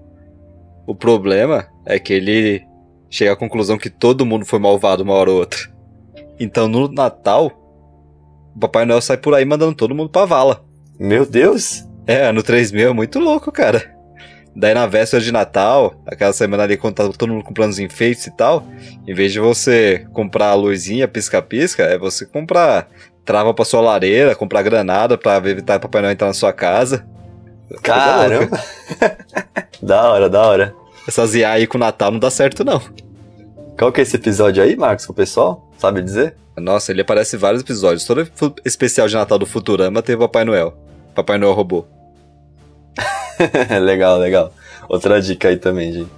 O 0.86 0.94
problema 0.94 1.66
é 1.86 1.98
que 1.98 2.12
ele 2.12 2.62
chega 3.12 3.32
à 3.32 3.36
conclusão 3.36 3.76
que 3.76 3.90
todo 3.90 4.24
mundo 4.24 4.46
foi 4.46 4.58
malvado 4.58 5.02
uma 5.02 5.12
hora 5.12 5.30
ou 5.30 5.36
outra. 5.38 5.60
Então 6.40 6.66
no 6.66 6.88
Natal, 6.88 7.52
o 8.56 8.58
Papai 8.58 8.86
Noel 8.86 9.02
sai 9.02 9.18
por 9.18 9.34
aí 9.34 9.44
mandando 9.44 9.74
todo 9.74 9.94
mundo 9.94 10.08
pra 10.08 10.24
vala. 10.24 10.64
Meu 10.98 11.26
Deus! 11.26 11.86
É, 12.06 12.32
no 12.32 12.42
3000 12.42 12.88
é 12.88 12.92
muito 12.92 13.20
louco, 13.20 13.52
cara. 13.52 13.94
Daí 14.56 14.74
na 14.74 14.86
véspera 14.86 15.22
de 15.22 15.30
Natal, 15.30 15.94
aquela 16.06 16.32
semana 16.32 16.62
ali 16.62 16.76
quando 16.76 16.94
tá 16.94 17.08
todo 17.08 17.32
mundo 17.32 17.44
comprando 17.44 17.70
os 17.70 17.78
enfeites 17.78 18.26
e 18.26 18.36
tal, 18.36 18.66
em 19.06 19.14
vez 19.14 19.32
de 19.32 19.40
você 19.40 20.06
comprar 20.12 20.48
a 20.48 20.54
luzinha 20.54 21.06
pisca-pisca, 21.06 21.82
é 21.82 21.98
você 21.98 22.26
comprar 22.26 22.88
trava 23.24 23.54
pra 23.54 23.64
sua 23.64 23.80
lareira, 23.80 24.34
comprar 24.34 24.62
granada 24.62 25.16
pra 25.16 25.36
evitar 25.36 25.78
Papai 25.78 26.00
Noel 26.00 26.12
entrar 26.12 26.28
na 26.28 26.34
sua 26.34 26.52
casa. 26.52 27.06
Caramba! 27.82 28.58
da 29.82 30.10
hora, 30.10 30.28
da 30.28 30.42
hora. 30.42 30.81
Essas 31.06 31.34
IA 31.34 31.50
aí 31.50 31.66
com 31.66 31.76
o 31.76 31.80
Natal 31.80 32.10
não 32.10 32.18
dá 32.18 32.30
certo, 32.30 32.64
não. 32.64 32.80
Qual 33.78 33.90
que 33.90 34.00
é 34.00 34.02
esse 34.02 34.16
episódio 34.16 34.62
aí, 34.62 34.76
Marcos, 34.76 35.06
pro 35.06 35.14
pessoal? 35.14 35.70
Sabe 35.78 36.02
dizer? 36.02 36.36
Nossa, 36.56 36.92
ele 36.92 37.00
aparece 37.00 37.36
em 37.36 37.38
vários 37.38 37.62
episódios. 37.62 38.04
Todo 38.04 38.28
especial 38.64 39.08
de 39.08 39.14
Natal 39.14 39.38
do 39.38 39.46
Futurama 39.46 40.02
teve 40.02 40.18
Papai 40.18 40.44
Noel. 40.44 40.76
Papai 41.14 41.38
Noel 41.38 41.54
robô. 41.54 41.84
legal, 43.82 44.18
legal. 44.18 44.52
Outra 44.88 45.20
dica 45.20 45.48
aí 45.48 45.56
também, 45.56 45.92
gente. 45.92 46.10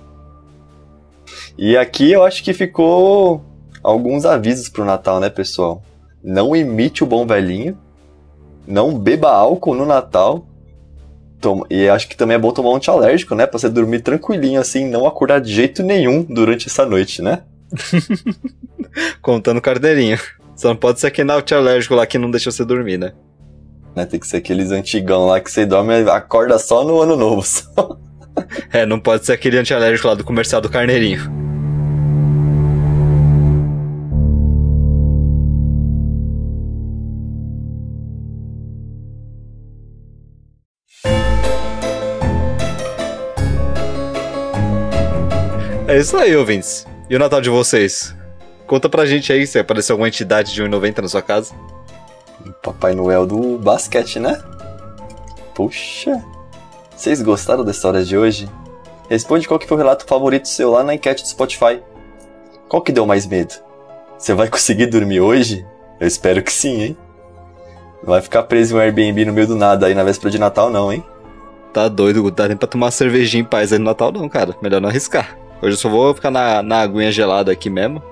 E 1.56 1.76
aqui 1.76 2.10
eu 2.10 2.24
acho 2.24 2.42
que 2.42 2.52
ficou 2.52 3.44
alguns 3.82 4.24
avisos 4.24 4.68
pro 4.68 4.84
Natal, 4.84 5.20
né, 5.20 5.30
pessoal? 5.30 5.82
Não 6.22 6.56
imite 6.56 7.04
o 7.04 7.06
bom 7.06 7.24
velhinho. 7.26 7.78
Não 8.66 8.98
beba 8.98 9.30
álcool 9.30 9.74
no 9.74 9.86
Natal. 9.86 10.44
E 11.70 11.88
acho 11.88 12.08
que 12.08 12.16
também 12.16 12.36
é 12.36 12.38
bom 12.38 12.50
tomar 12.50 12.70
um 12.70 12.76
antialérgico, 12.76 13.34
né? 13.34 13.46
Pra 13.46 13.58
você 13.58 13.68
dormir 13.68 14.00
tranquilinho 14.00 14.60
assim, 14.60 14.88
não 14.88 15.06
acordar 15.06 15.40
de 15.40 15.52
jeito 15.52 15.82
nenhum 15.82 16.22
durante 16.22 16.68
essa 16.68 16.84
noite, 16.86 17.22
né? 17.22 17.42
Contando 19.20 19.60
carteirinha. 19.60 20.18
Só 20.56 20.68
não 20.68 20.76
pode 20.76 21.00
ser 21.00 21.08
aquele 21.08 21.32
antialérgico 21.32 21.94
lá 21.94 22.06
que 22.06 22.18
não 22.18 22.30
deixa 22.30 22.50
você 22.50 22.64
dormir, 22.64 22.98
né? 22.98 23.12
né? 23.94 24.04
Tem 24.04 24.20
que 24.20 24.26
ser 24.26 24.38
aqueles 24.38 24.70
antigão 24.70 25.26
lá 25.26 25.40
que 25.40 25.50
você 25.50 25.64
dorme 25.64 26.02
e 26.02 26.10
acorda 26.10 26.58
só 26.58 26.84
no 26.84 27.00
ano 27.00 27.16
novo. 27.16 27.42
Só. 27.42 27.98
É, 28.72 28.84
não 28.84 28.98
pode 28.98 29.24
ser 29.24 29.32
aquele 29.32 29.56
antialérgico 29.56 30.08
lá 30.08 30.14
do 30.14 30.24
comercial 30.24 30.60
do 30.60 30.68
carneirinho. 30.68 31.53
É 45.94 45.98
isso 45.98 46.16
aí, 46.16 46.34
ouvintes. 46.34 46.84
E 47.08 47.14
o 47.14 47.20
Natal 47.20 47.40
de 47.40 47.48
vocês? 47.48 48.12
Conta 48.66 48.88
pra 48.88 49.06
gente 49.06 49.32
aí 49.32 49.46
se 49.46 49.60
apareceu 49.60 49.94
alguma 49.94 50.08
entidade 50.08 50.52
de 50.52 50.60
1,90 50.60 51.02
na 51.02 51.06
sua 51.08 51.22
casa. 51.22 51.54
Papai 52.64 52.96
Noel 52.96 53.24
do 53.24 53.58
basquete, 53.58 54.18
né? 54.18 54.42
Puxa. 55.54 56.20
Vocês 56.96 57.22
gostaram 57.22 57.64
da 57.64 57.70
história 57.70 58.04
de 58.04 58.18
hoje? 58.18 58.50
Responde 59.08 59.46
qual 59.46 59.56
que 59.56 59.68
foi 59.68 59.76
o 59.76 59.78
relato 59.78 60.04
favorito 60.04 60.48
seu 60.48 60.72
lá 60.72 60.82
na 60.82 60.96
enquete 60.96 61.22
do 61.22 61.28
Spotify. 61.28 61.80
Qual 62.68 62.82
que 62.82 62.90
deu 62.90 63.06
mais 63.06 63.24
medo? 63.24 63.54
Você 64.18 64.34
vai 64.34 64.48
conseguir 64.50 64.86
dormir 64.86 65.20
hoje? 65.20 65.64
Eu 66.00 66.08
espero 66.08 66.42
que 66.42 66.52
sim, 66.52 66.82
hein? 66.82 66.96
Não 68.02 68.10
vai 68.10 68.20
ficar 68.20 68.42
preso 68.42 68.74
em 68.74 68.78
um 68.78 68.80
Airbnb 68.80 69.26
no 69.26 69.32
meio 69.32 69.46
do 69.46 69.54
nada 69.54 69.86
aí 69.86 69.94
na 69.94 70.02
véspera 70.02 70.32
de 70.32 70.40
Natal, 70.40 70.70
não, 70.70 70.92
hein? 70.92 71.04
Tá 71.72 71.86
doido, 71.86 72.28
dá 72.32 72.48
nem 72.48 72.56
pra 72.56 72.66
tomar 72.66 72.86
uma 72.86 72.90
cervejinha 72.90 73.42
em 73.42 73.46
paz 73.46 73.72
aí 73.72 73.78
no 73.78 73.84
Natal, 73.84 74.10
não, 74.10 74.28
cara. 74.28 74.56
Melhor 74.60 74.80
não 74.80 74.88
arriscar. 74.88 75.43
Hoje 75.64 75.76
eu 75.76 75.78
só 75.78 75.88
vou 75.88 76.12
ficar 76.12 76.30
na, 76.30 76.62
na 76.62 76.80
aguinha 76.80 77.10
gelada 77.10 77.50
aqui 77.50 77.70
mesmo. 77.70 78.02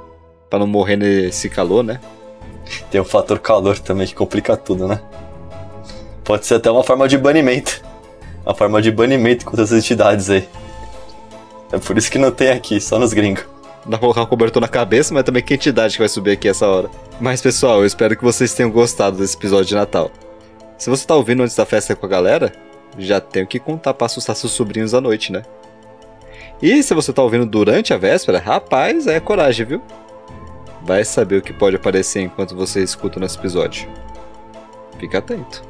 Pra 0.48 0.58
não 0.58 0.66
morrer 0.66 0.96
nesse 0.96 1.50
calor, 1.50 1.84
né? 1.84 2.00
Tem 2.90 2.98
o 2.98 3.04
fator 3.04 3.38
calor 3.38 3.78
também 3.78 4.06
que 4.06 4.14
complica 4.14 4.56
tudo, 4.56 4.88
né? 4.88 5.02
Pode 6.24 6.46
ser 6.46 6.54
até 6.54 6.70
uma 6.70 6.82
forma 6.82 7.06
de 7.06 7.18
banimento. 7.18 7.82
Uma 8.42 8.54
forma 8.54 8.80
de 8.80 8.90
banimento 8.90 9.44
contra 9.44 9.64
essas 9.64 9.84
entidades 9.84 10.30
aí. 10.30 10.48
É 11.70 11.76
por 11.76 11.98
isso 11.98 12.10
que 12.10 12.18
não 12.18 12.30
tem 12.30 12.48
aqui, 12.48 12.80
só 12.80 12.98
nos 12.98 13.12
gringos. 13.12 13.44
Dá 13.84 13.90
pra 13.90 13.98
colocar 13.98 14.22
o 14.22 14.26
cobertor 14.26 14.62
na 14.62 14.68
cabeça, 14.68 15.12
mas 15.12 15.22
também 15.22 15.42
que 15.42 15.52
entidade 15.52 15.92
que 15.92 16.00
vai 16.00 16.08
subir 16.08 16.30
aqui 16.30 16.48
essa 16.48 16.66
hora. 16.66 16.88
Mas 17.20 17.42
pessoal, 17.42 17.80
eu 17.80 17.86
espero 17.86 18.16
que 18.16 18.24
vocês 18.24 18.54
tenham 18.54 18.70
gostado 18.70 19.18
desse 19.18 19.36
episódio 19.36 19.66
de 19.66 19.74
Natal. 19.74 20.10
Se 20.78 20.88
você 20.88 21.06
tá 21.06 21.14
ouvindo 21.14 21.42
antes 21.42 21.54
da 21.54 21.66
festa 21.66 21.94
com 21.94 22.06
a 22.06 22.08
galera, 22.08 22.50
já 22.96 23.20
tenho 23.20 23.46
que 23.46 23.58
contar 23.58 23.92
pra 23.92 24.06
assustar 24.06 24.34
seus 24.36 24.52
sobrinhos 24.52 24.94
à 24.94 25.02
noite, 25.02 25.30
né? 25.30 25.42
E 26.62 26.80
se 26.80 26.94
você 26.94 27.12
tá 27.12 27.20
ouvindo 27.20 27.44
durante 27.44 27.92
a 27.92 27.98
véspera, 27.98 28.38
rapaz, 28.38 29.08
é 29.08 29.18
coragem, 29.18 29.66
viu? 29.66 29.82
Vai 30.82 31.04
saber 31.04 31.38
o 31.38 31.42
que 31.42 31.52
pode 31.52 31.74
aparecer 31.74 32.20
enquanto 32.20 32.54
você 32.54 32.80
escuta 32.80 33.18
nesse 33.18 33.36
episódio. 33.36 33.90
Fica 34.96 35.18
atento. 35.18 35.60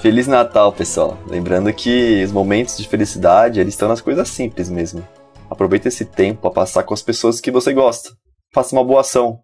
Feliz 0.00 0.26
Natal, 0.26 0.72
pessoal. 0.72 1.18
Lembrando 1.26 1.70
que 1.74 2.24
os 2.24 2.32
momentos 2.32 2.78
de 2.78 2.88
felicidade, 2.88 3.60
eles 3.60 3.74
estão 3.74 3.86
nas 3.86 4.00
coisas 4.00 4.26
simples 4.28 4.70
mesmo. 4.70 5.06
Aproveite 5.50 5.88
esse 5.88 6.06
tempo 6.06 6.40
para 6.40 6.52
passar 6.52 6.84
com 6.84 6.94
as 6.94 7.02
pessoas 7.02 7.38
que 7.38 7.50
você 7.50 7.74
gosta. 7.74 8.08
Faça 8.54 8.74
uma 8.74 8.84
boa 8.84 9.02
ação. 9.02 9.40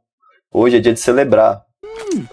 Hoje 0.50 0.78
é 0.78 0.80
dia 0.80 0.94
de 0.94 1.00
celebrar. 1.00 1.62
Hum, 1.84 2.24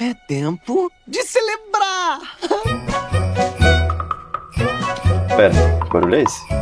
é 0.00 0.14
tempo 0.28 0.88
de 1.08 1.20
celebrar! 1.24 2.20
Pera, 5.36 5.52
que 5.84 5.92
barulho 5.92 6.14
é 6.14 6.22
esse? 6.22 6.61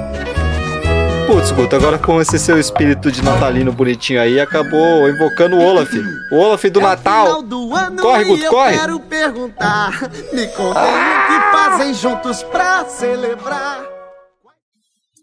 Putz, 1.40 1.52
Guto, 1.52 1.74
agora 1.74 1.98
com 1.98 2.20
esse 2.20 2.38
seu 2.38 2.60
espírito 2.60 3.10
de 3.10 3.22
natalino 3.22 3.72
bonitinho 3.72 4.20
aí, 4.20 4.38
acabou 4.38 5.08
invocando 5.08 5.56
o 5.56 5.62
Olaf. 5.62 5.90
O 6.30 6.36
Olaf 6.36 6.62
do 6.64 6.80
é 6.80 6.82
Natal. 6.82 7.42
Do 7.42 7.74
ano 7.74 8.02
corre, 8.02 8.24
Guto, 8.24 8.46
corre. 8.48 8.74
Eu 8.74 8.78
quero 8.78 9.00
perguntar, 9.00 10.02
me 10.34 10.46
contem 10.48 10.82
ah! 10.82 11.24
o 11.24 11.26
que 11.26 11.56
fazem 11.56 11.94
juntos 11.94 12.42
pra 12.42 12.84
celebrar. 12.84 13.88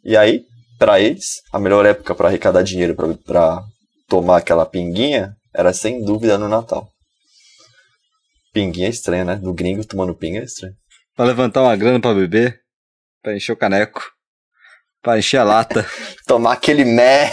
E 0.03 0.17
aí, 0.17 0.43
para 0.79 0.99
eles, 0.99 1.35
a 1.53 1.59
melhor 1.59 1.85
época 1.85 2.15
para 2.15 2.29
arrecadar 2.29 2.63
dinheiro 2.63 2.95
para 3.23 3.61
tomar 4.09 4.37
aquela 4.37 4.65
pinguinha 4.65 5.35
era 5.53 5.71
sem 5.71 6.03
dúvida 6.03 6.35
no 6.35 6.47
Natal. 6.47 6.89
Pinguinha 8.51 8.87
é 8.87 8.89
estranha, 8.89 9.23
né? 9.23 9.35
Do 9.35 9.53
gringo 9.53 9.85
tomando 9.85 10.15
pinga 10.15 10.39
é 10.39 10.45
estranho. 10.45 10.73
Pra 11.15 11.25
levantar 11.25 11.61
uma 11.61 11.75
grana 11.75 11.99
para 11.99 12.15
beber, 12.15 12.59
pra 13.21 13.35
encher 13.35 13.51
o 13.51 13.57
caneco. 13.57 14.16
Pra 15.07 15.17
encher 15.17 15.37
a 15.37 15.45
lata. 15.45 15.85
Tomar 16.27 16.51
aquele 16.51 16.83
mé. 16.83 17.31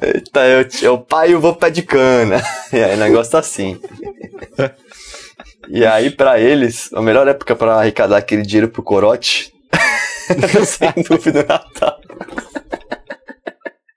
Eita, 0.00 0.40
eu, 0.46 0.66
eu 0.80 0.98
pai 0.98 1.32
e 1.32 1.34
vou 1.34 1.54
pé 1.54 1.68
de 1.68 1.82
cana. 1.82 2.42
E 2.72 2.82
aí 2.82 2.96
negócio 2.96 3.38
assim. 3.38 3.78
E 5.68 5.84
aí, 5.84 6.10
para 6.10 6.40
eles, 6.40 6.90
a 6.94 7.02
melhor 7.02 7.28
época 7.28 7.54
para 7.54 7.74
arrecadar 7.74 8.16
aquele 8.16 8.40
dinheiro 8.40 8.68
pro 8.68 8.82
corote, 8.82 9.52
sem 10.64 11.04
dúvida, 11.06 11.44
Natal. 11.46 12.00